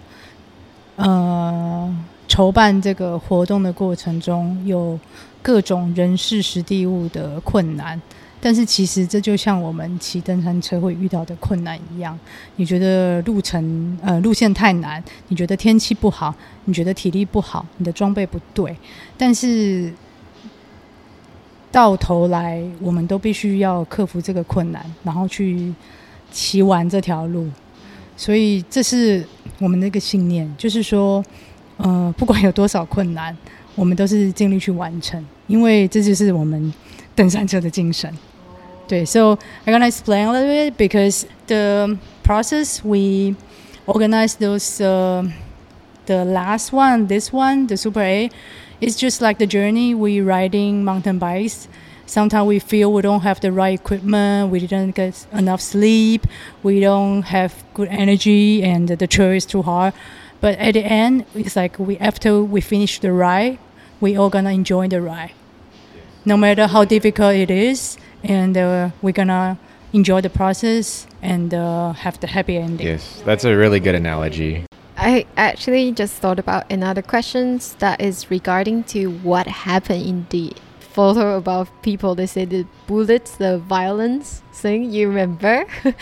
[0.94, 1.92] 呃
[2.28, 4.98] 筹办这个活动的过程中，有
[5.42, 8.00] 各种人事、时地物的困难。
[8.45, 12.19] 但是其实这就像我们骑登山车会遇到的困难一样，
[12.57, 16.35] 你觉得路程呃路线太难，你觉得天气不好，
[16.65, 18.75] 你觉得体力不好，你的装备不对，
[19.17, 19.93] 但是
[21.71, 25.73] 到头来我们都必须要克服这个困难，然后去
[26.29, 27.47] 骑完这条路。
[28.17, 29.25] 所以这是
[29.57, 31.23] 我们的一个信念，就是说，
[31.77, 33.35] 呃，不管有多少困难，
[33.73, 36.73] 我们都是尽力去完成，因为这就是我们
[37.15, 38.13] 登山车的精神。
[38.87, 43.35] 对，so I'm gonna explain a little bit because the process we
[43.87, 45.23] organize those uh,
[46.05, 48.29] the last one, this one, the Super A,
[48.81, 51.67] it's just like the journey we riding mountain bikes.
[52.05, 56.27] Sometimes we feel we don't have the right equipment, we didn't get enough sleep,
[56.61, 59.93] we don't have good energy, and the trail is too hard.
[60.41, 63.57] But at the end, it's like we after we finish the ride,
[64.01, 65.31] we all gonna enjoy the ride,
[66.25, 69.57] no matter how difficult it is, and uh, we're gonna
[69.93, 72.87] enjoy the process and uh, have the happy ending.
[72.87, 74.65] Yes, that's a really good analogy.
[74.97, 80.53] I actually just thought about another question that is regarding to what happened in the
[80.79, 82.15] photo about people.
[82.15, 84.91] They say the bullets, the violence thing.
[84.91, 85.65] You remember?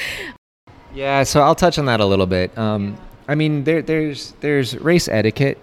[0.93, 2.57] Yeah, so I'll touch on that a little bit.
[2.57, 2.97] Um,
[3.27, 5.57] I mean, there, there's there's race etiquette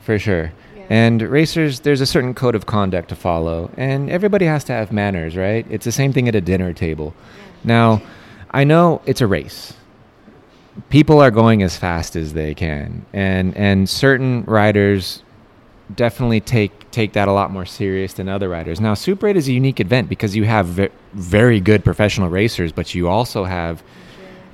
[0.00, 0.52] for sure,
[0.88, 4.92] and racers there's a certain code of conduct to follow, and everybody has to have
[4.92, 5.66] manners, right?
[5.70, 7.14] It's the same thing at a dinner table.
[7.64, 8.02] Now,
[8.50, 9.74] I know it's a race.
[10.88, 15.22] People are going as fast as they can, and and certain riders
[15.94, 18.80] definitely take take that a lot more serious than other riders.
[18.80, 22.72] Now, Super 8 is a unique event because you have ve- very good professional racers,
[22.72, 23.82] but you also have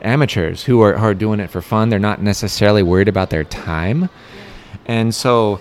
[0.03, 1.89] amateurs who are, who are doing it for fun.
[1.89, 4.09] They're not necessarily worried about their time.
[4.87, 5.61] And so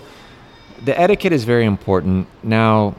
[0.84, 2.26] the etiquette is very important.
[2.42, 2.94] Now,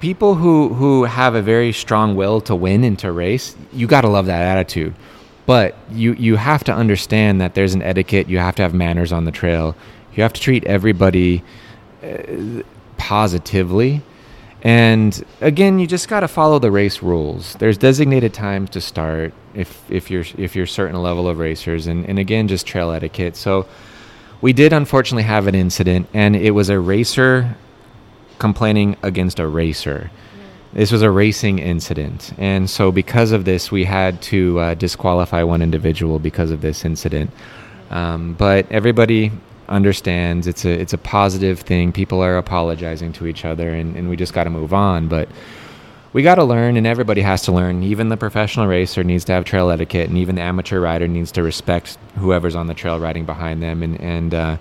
[0.00, 4.02] people who, who have a very strong will to win and to race, you got
[4.02, 4.94] to love that attitude.
[5.46, 8.28] But you, you have to understand that there's an etiquette.
[8.28, 9.74] You have to have manners on the trail.
[10.14, 11.42] You have to treat everybody
[12.02, 12.62] uh,
[12.96, 14.02] positively.
[14.62, 17.54] And again, you just got to follow the race rules.
[17.54, 22.08] There's designated times to start if if you're if you're certain level of racers, and
[22.08, 23.34] and again, just trail etiquette.
[23.34, 23.66] So
[24.42, 27.56] we did unfortunately have an incident, and it was a racer
[28.38, 30.10] complaining against a racer.
[30.72, 35.42] This was a racing incident, and so because of this, we had to uh, disqualify
[35.44, 37.30] one individual because of this incident.
[37.90, 39.30] Um, but everybody
[39.68, 41.92] understands it's a it's a positive thing.
[41.92, 45.08] People are apologizing to each other, and, and we just got to move on.
[45.08, 45.28] But
[46.12, 47.82] we got to learn, and everybody has to learn.
[47.82, 51.32] Even the professional racer needs to have trail etiquette, and even the amateur rider needs
[51.32, 53.82] to respect whoever's on the trail riding behind them.
[53.82, 54.56] And and uh,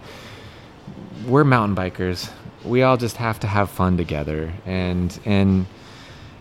[1.27, 2.29] we're mountain bikers.
[2.63, 5.65] We all just have to have fun together, and and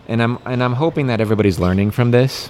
[0.07, 2.49] and I'm and I'm hoping that everybody's learning from this.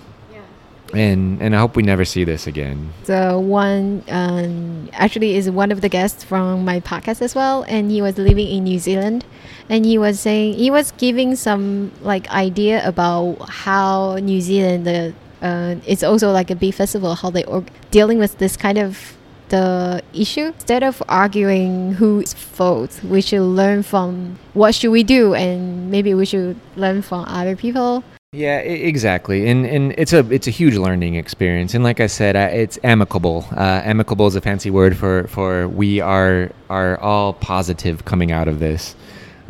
[0.93, 2.93] And and I hope we never see this again.
[3.05, 7.91] the one um, actually is one of the guests from my podcast as well, and
[7.91, 9.25] he was living in New Zealand,
[9.69, 15.13] and he was saying he was giving some like idea about how New Zealand the
[15.41, 19.17] uh, it's also like a big festival how they are dealing with this kind of
[19.49, 20.47] the issue.
[20.55, 26.13] Instead of arguing whose fault we should learn from what should we do and maybe
[26.13, 30.77] we should learn from other people Yeah, exactly, and and it's a it's a huge
[30.77, 33.45] learning experience, and like I said, it's amicable.
[33.51, 38.47] Uh, amicable is a fancy word for for we are are all positive coming out
[38.47, 38.95] of this.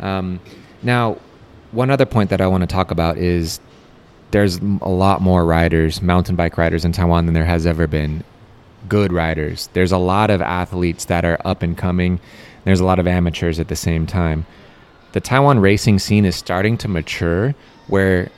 [0.00, 0.40] Um,
[0.82, 1.18] now,
[1.70, 3.60] one other point that I want to talk about is
[4.32, 8.24] there's a lot more riders, mountain bike riders in Taiwan than there has ever been.
[8.88, 9.68] good riders.
[9.74, 12.20] There's a lot of athletes that are up and coming.
[12.64, 14.46] There's a lot of amateurs at the same time.
[15.12, 17.54] The Taiwan racing scene is starting to mature
[17.88, 18.30] where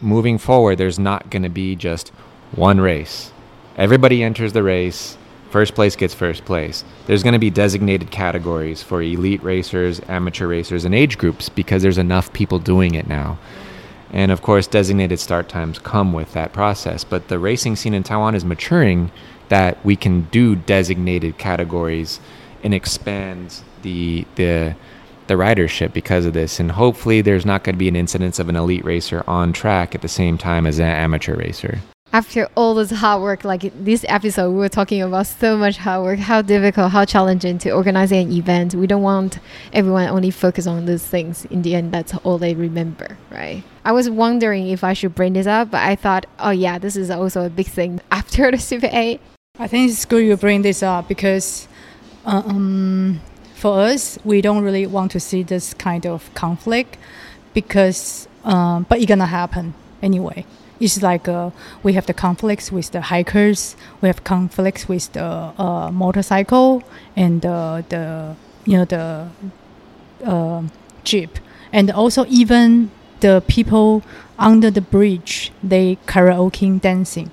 [0.00, 2.08] moving forward, there's not going to be just
[2.52, 3.32] one race.
[3.76, 5.16] Everybody enters the race.
[5.50, 6.84] First place gets first place.
[7.06, 11.82] There's going to be designated categories for elite racers, amateur racers, and age groups because
[11.82, 13.38] there's enough people doing it now.
[14.12, 17.04] And of course, designated start times come with that process.
[17.04, 19.10] But the racing scene in Taiwan is maturing
[19.48, 22.20] that we can do designated categories
[22.62, 24.74] and expand the the
[25.28, 26.58] the ridership because of this.
[26.58, 29.94] And hopefully, there's not going to be an incidence of an elite racer on track
[29.94, 31.78] at the same time as an amateur racer.
[32.10, 36.04] After all this hard work, like this episode, we were talking about so much hard
[36.04, 38.74] work, how difficult, how challenging to organize an event.
[38.74, 39.38] We don't want
[39.74, 41.44] everyone only focus on those things.
[41.46, 43.62] In the end, that's all they remember, right?
[43.84, 46.96] I was wondering if I should bring this up, but I thought, oh yeah, this
[46.96, 49.20] is also a big thing after the Super 8.
[49.58, 51.68] I think it's good you bring this up because
[52.24, 53.20] uh, um,
[53.58, 56.96] for us, we don't really want to see this kind of conflict
[57.54, 60.46] because, um, but it's gonna happen anyway.
[60.78, 61.50] It's like uh,
[61.82, 66.84] we have the conflicts with the hikers, we have conflicts with the uh, motorcycle
[67.16, 69.28] and uh, the you know the
[70.24, 70.62] uh,
[71.02, 71.40] jeep,
[71.72, 74.04] and also even the people
[74.38, 77.32] under the bridge they karaoke dancing.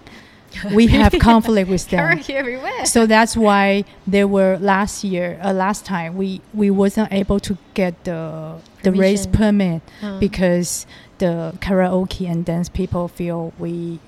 [0.74, 2.00] We have conflict with them.
[2.18, 2.86] Karaoke everywhere.
[2.86, 7.58] So that's why there were last year, uh, last time we we wasn't able to
[7.74, 10.86] get the the race permit Uh, because
[11.18, 14.00] the karaoke and dance people feel we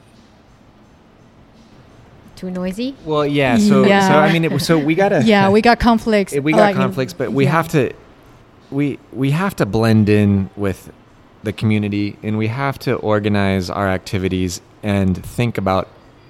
[2.36, 2.96] too noisy.
[3.04, 3.58] Well, yeah.
[3.58, 4.08] So, Yeah.
[4.08, 5.24] so I mean, it, so we gotta.
[5.26, 6.34] yeah we got conflicts.
[6.34, 7.52] we got like conflicts, but we yeah.
[7.52, 7.92] have to.
[8.70, 10.92] We we have to blend in with
[11.44, 15.88] the community, and we have to organize our activities and think about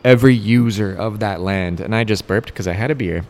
[0.07, 1.81] every user of that land.
[1.81, 3.25] And I just burped because I had a beer.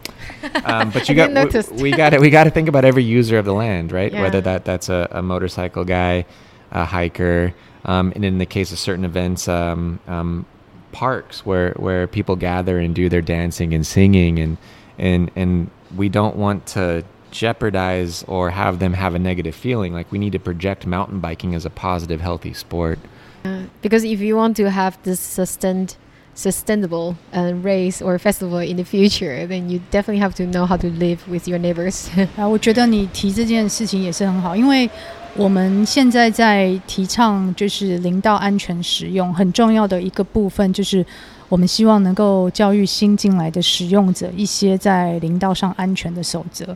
[0.64, 1.72] Um, but you got notice.
[1.72, 4.14] we, got to we got to think about every user of the land, right?
[4.14, 4.22] Yeah.
[4.22, 6.26] Whether that that's a, a motorcycle guy,
[6.72, 7.54] a hiker,
[7.86, 10.46] um, and in the case of certain events, um, um,
[10.92, 14.58] parks where where people gather and do their dancing and singing, and
[15.00, 19.94] and and we don't want to jeopardize or have them have a negative feeling.
[19.94, 23.00] Like we need to project mountain biking as a positive, healthy sport.
[23.44, 25.98] Uh, because if you want to have this sustained,
[26.38, 30.78] sustainable uh, race or festival in the future, then you definitely have to know how
[30.78, 32.06] to live with your neighbors.
[32.38, 34.88] 啊，我觉得你提这件事情也是很好，因为
[35.36, 41.04] 我们现在在提倡就是林道安全使用，很重要的一个部分就是
[41.50, 46.76] 我们希望能够教育新进来的使用者一些在林道上安全的守则。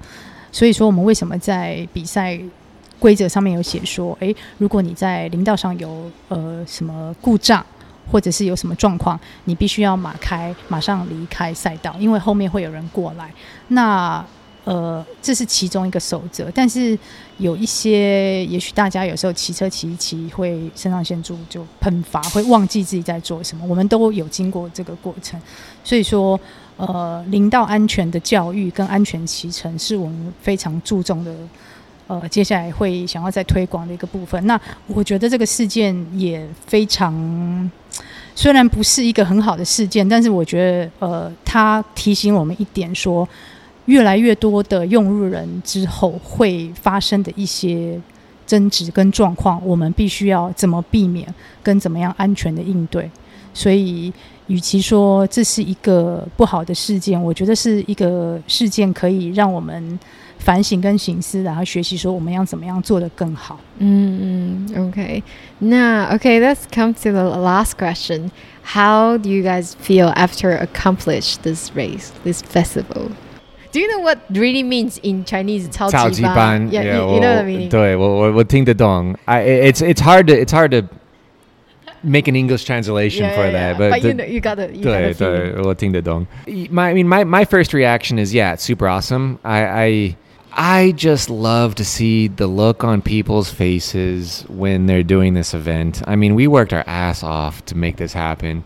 [0.52, 2.40] 所以说，我们为什么在比赛
[3.00, 7.66] 规则上面有写说，诶，如果你在林道上有呃什么故障，
[8.12, 13.32] 或者是有什么状况，你必须要马开，马上离开赛道，因为后面会有人过来。
[13.70, 14.24] 那
[14.64, 16.98] 呃，这是其中一个守则，但是
[17.40, 23.66] 有一些，也许大家有时候骑车骑一骑会肾上腺素就喷发，会忘记自己在做什么。
[23.66, 25.42] 我们都有经过这个过程，
[25.84, 26.40] 所以说，
[26.78, 31.34] 呃，林道安全的教育跟安全骑乘是我们非常注重的。
[32.08, 34.46] 呃，接下来会想要再推广的一个部分。
[34.46, 37.12] 那我觉得这个事件也非常，
[38.36, 43.28] 虽然不是一个很好的事件，但是我觉得，呃，它提醒我们一点说。
[43.86, 48.00] 越来越多的用路人之后会发生的一些
[48.46, 51.28] 争执跟状况，我们必须要怎么避免，
[51.64, 53.10] 跟怎么样安全的应对。
[53.56, 54.14] 所以，
[54.48, 60.00] 与其说这是一个不好的事件，我觉得是一个事件，可以让我们
[60.41, 63.59] 反省跟省思，然后学习说我们要怎么样做得更好。
[63.81, 65.23] Mm, okay.
[65.59, 68.31] Now, okay, let's come to the last question.
[68.75, 73.11] How do you guys feel after accomplish this race, this festival?
[73.73, 75.69] Do you know what really means in Chinese?
[75.71, 77.69] 超级班.超级班, Yeah, you, you know the 我- meaning.
[77.69, 79.15] 对，我我我听得懂.
[79.27, 80.87] I it's it's hard to it's hard to
[82.03, 83.79] make an English translation Yeah, for yeah, that, yeah.
[83.79, 85.53] but, but the- you know, you got the you got 对 the feeling.
[85.53, 86.27] 对，我听得懂.
[86.47, 89.39] My I mean my my first reaction is yeah, it's super awesome.
[89.43, 90.17] I I
[90.54, 96.02] I just love to see the look on people's faces when they're doing this event.
[96.08, 98.64] I mean, we worked our ass off to make this happen.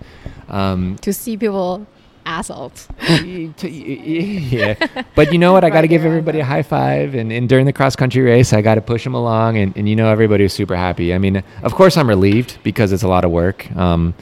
[0.50, 1.86] Um, To see people
[2.26, 2.88] assholes.
[3.10, 5.04] y- to- y- y- yeah.
[5.14, 5.64] But you know what?
[5.64, 7.14] I got to give everybody a high five.
[7.14, 9.58] And, and during the cross country race, I got to push them along.
[9.58, 11.14] And, and you know, everybody was super happy.
[11.14, 13.70] I mean, of course, I'm relieved because it's a lot of work.
[13.76, 14.16] Um,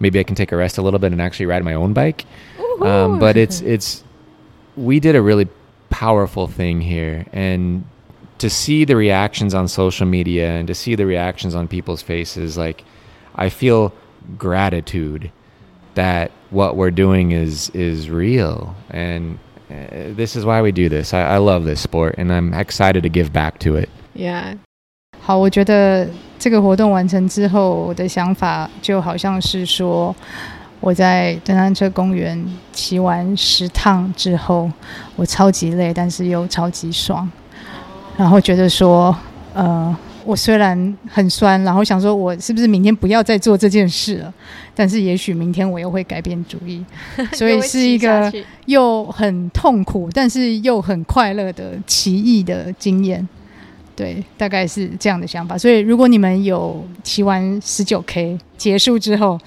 [0.00, 2.24] maybe I can take a rest a little bit and actually ride my own bike.
[2.80, 4.02] Um, but it's it's
[4.76, 5.46] we did a really
[5.89, 7.83] powerful thing here, and
[8.37, 12.57] to see the reactions on social media and to see the reactions on people's faces,
[12.57, 12.83] like
[13.35, 13.93] I feel
[14.37, 15.31] gratitude
[15.93, 21.13] that what we're doing is is real and uh, this is why we do this.
[21.13, 23.89] I, I love this sport and I'm excited to give back to it.
[24.13, 24.57] Yeah.
[25.21, 26.07] 好，我觉得
[26.37, 30.15] 这个活动完成之后，我的想法就好像是说，
[30.80, 32.42] 我在登山车公园
[32.72, 34.70] 骑完十趟之后，
[35.16, 37.30] 我超级累，但是又超级爽，
[38.16, 39.14] 然后觉得说，
[39.54, 39.96] 呃。
[40.22, 44.32] 我虽然很酸，然后想说，我是不是明天不要再做这件事了？
[44.74, 46.84] 但是也许明天我又会改变主意，
[47.32, 48.30] 所以是一个
[48.66, 53.26] 又很痛苦，但是又很快乐的奇异的经验。
[53.96, 55.56] 对，大概是这样的想法。
[55.56, 59.40] 所以如果你们有骑完十九 K 结束之后，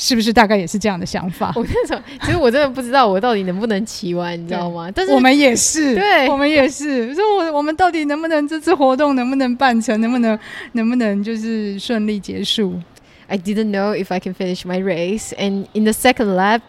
[0.00, 1.52] 是不是大概也是这样的想法？
[1.56, 4.88] 我那时候其实我真的不知道我到底能不能骑完，你知道吗？
[4.94, 7.12] 但是我们也是，对，我们也是。
[7.16, 10.38] 说我我们到底能不能这次活动能不能办成，能不能
[10.74, 12.80] 能不能就是顺利结束
[13.26, 16.60] ？I didn't know if I can finish my race, and in the second lap,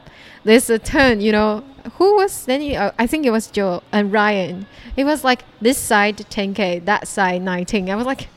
[0.44, 1.22] there's a turn.
[1.22, 1.62] You know,
[2.00, 2.76] who was standing?
[2.98, 4.66] I think it was Joe and Ryan.
[4.96, 7.92] It was like this side 10k, that side 19.
[7.92, 8.28] I was like.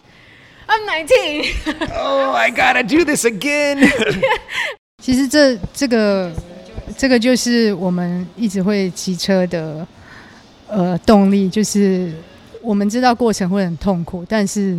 [0.69, 1.44] I'm 19.
[1.93, 3.93] oh, I gotta do this again.
[5.03, 6.31] 其实这这个
[6.97, 9.88] 这个就是我们一直会骑车的
[10.67, 12.11] 呃动力，就是
[12.61, 14.77] 我们知道过程会很痛苦，但是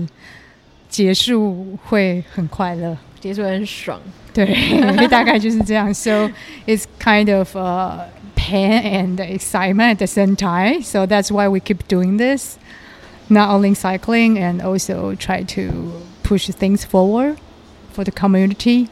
[0.89, 4.01] 结束会很快乐，结束很爽。
[4.35, 4.47] 对，
[5.09, 5.93] 大概就是这样。
[5.95, 6.31] So
[6.67, 10.83] it's kind of a pain and excitement at the same time.
[10.83, 12.57] So that's why we keep doing this,
[13.29, 17.37] not only cycling and also try to push things forward
[17.93, 18.89] for the community.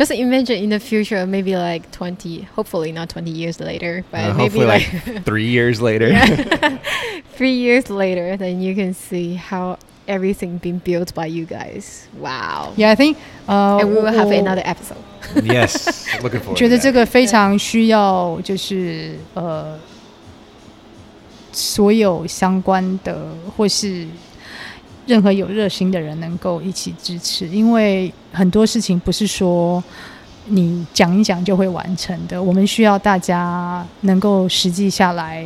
[0.00, 4.34] Just imagine in the future, maybe like 20, hopefully not 20 years later, but uh,
[4.34, 6.12] maybe like, like three years later.
[7.34, 12.08] three years later, then you can see how everything being built by you guys.
[12.18, 12.74] Wow.
[12.76, 13.16] Yeah, I think,
[13.48, 14.98] uh, and we will have another episode.
[15.42, 16.58] yes, looking forward.
[16.58, 19.78] 觉得这个非常需要，就是呃，
[21.52, 24.06] 所有相关的或是。
[25.07, 29.83] 任何有热心的人能够一起支持，因为很多事情不是说
[30.45, 32.41] 你讲一讲就会完成的。
[32.41, 35.45] 我们需要大家能够实际下来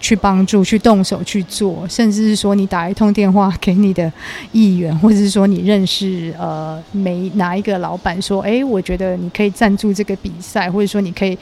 [0.00, 4.10] 去帮助、去动手去做，甚至是说你打一通电话给你的
[4.52, 11.36] 议员，或者是说你认识呃每哪一个老板，说：“哎，我觉得你可以赞助这个比赛，或者说你可以。”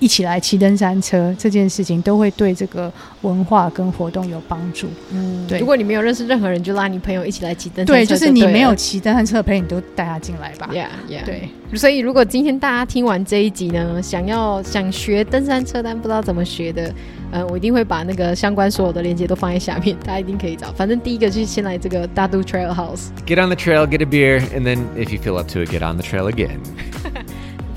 [0.00, 2.92] 一起来骑登山车这件事情，都会对这个
[3.22, 4.88] 文化跟活动有帮助。
[5.12, 5.58] 嗯，对。
[5.58, 7.92] 如果你没有认识任何人，就拉你朋友一起来骑登山车。
[7.92, 10.68] 对，就是你没有骑登山车的朋友，你都带他进来吧。
[10.72, 11.24] Yeah, yeah.
[11.24, 11.48] 对。
[11.74, 16.94] 所以，如果今天大家听完这一集呢，想要想学登山车，但不知道怎么学的，
[17.32, 20.70] 呃，我一定会把那个相关所有的链接都放在下面，大家一定可以找。
[20.72, 23.08] 反正第一个就是先来这个大都 Trail House。
[23.26, 25.80] Get on the trail, get a beer, and then if you feel up to it, get
[25.80, 26.58] on the trail again.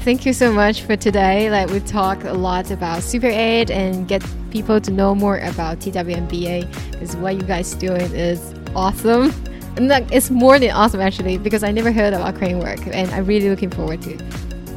[0.07, 1.51] Thank you so much for today.
[1.51, 5.79] Like we talked a lot about Super 8 and get people to know more about
[5.79, 9.33] TWMBA because what you guys doing is awesome.
[9.75, 13.11] And like, it's more than awesome actually because I never heard about crane work and
[13.11, 14.17] I'm really looking forward to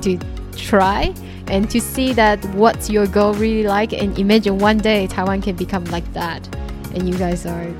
[0.00, 0.18] to
[0.56, 1.14] try
[1.46, 5.54] and to see that what's your goal really like and imagine one day Taiwan can
[5.54, 6.44] become like that
[6.92, 7.72] and you guys are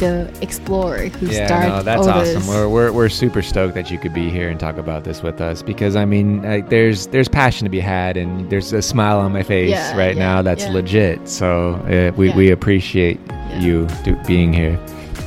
[0.00, 2.46] the explorer who yeah, started no, that's awesome.
[2.46, 5.40] We're, we're we're super stoked that you could be here and talk about this with
[5.40, 9.18] us because I mean, like, there's there's passion to be had and there's a smile
[9.20, 10.72] on my face yeah, right yeah, now that's yeah.
[10.72, 11.28] legit.
[11.28, 13.18] So uh, we we appreciate
[13.58, 14.78] you do, being here.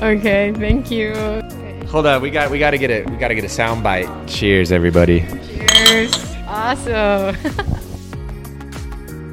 [0.01, 1.13] Okay, thank you.
[1.13, 1.85] Okay.
[1.87, 3.09] Hold on, we got we got to get it.
[3.09, 4.07] We got to get a sound bite.
[4.27, 5.25] Cheers, everybody.
[5.47, 6.11] Cheers.
[6.47, 7.35] Awesome.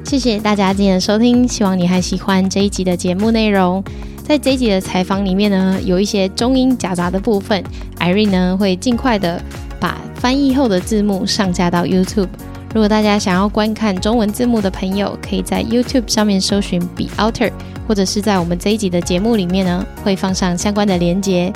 [0.03, 3.83] 谢谢大家今天的收听，希望你还喜欢这一集的节目内容。
[4.32, 7.62] 在这一集的采访里面呢，有一些中英夹杂的部分
[7.98, 9.38] ，Irene 呢会尽快的
[9.78, 12.30] 把翻译后的字幕上架到 YouTube。
[12.72, 17.52] 如果大家想要观看中文字幕的朋友，可以在 YouTube 上面搜寻 Be Outer，
[17.86, 21.52] 或者是在我们这一集的节目里面呢，会放上相关的连结。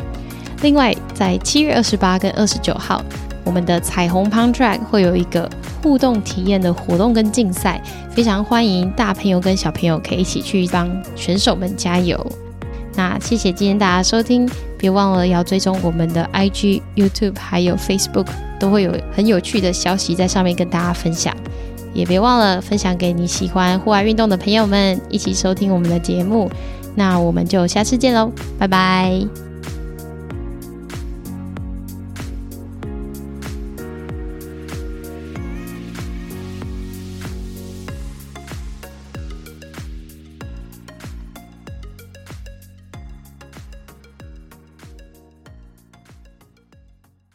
[0.60, 3.02] 另外，在七月二十八跟二十九号，
[3.42, 5.48] 我们的彩虹 Pound Track 会有一个
[5.82, 7.80] 互动体验的活动跟竞赛，
[8.10, 12.20] 非常欢迎大朋友跟小朋友可以一起去帮选手们加油。
[12.96, 14.48] 那谢谢今天大家收听，
[14.78, 18.26] 别忘了要追踪我们的 IG、YouTube 还有 Facebook，
[18.58, 21.36] 都会有很有趣的消息在上面跟大家分享。
[21.92, 26.50] 也别忘了分享给你喜欢户外运动的朋友们，一起收听我们的节目。
[26.94, 29.45] 那我们就下次见喽，拜拜。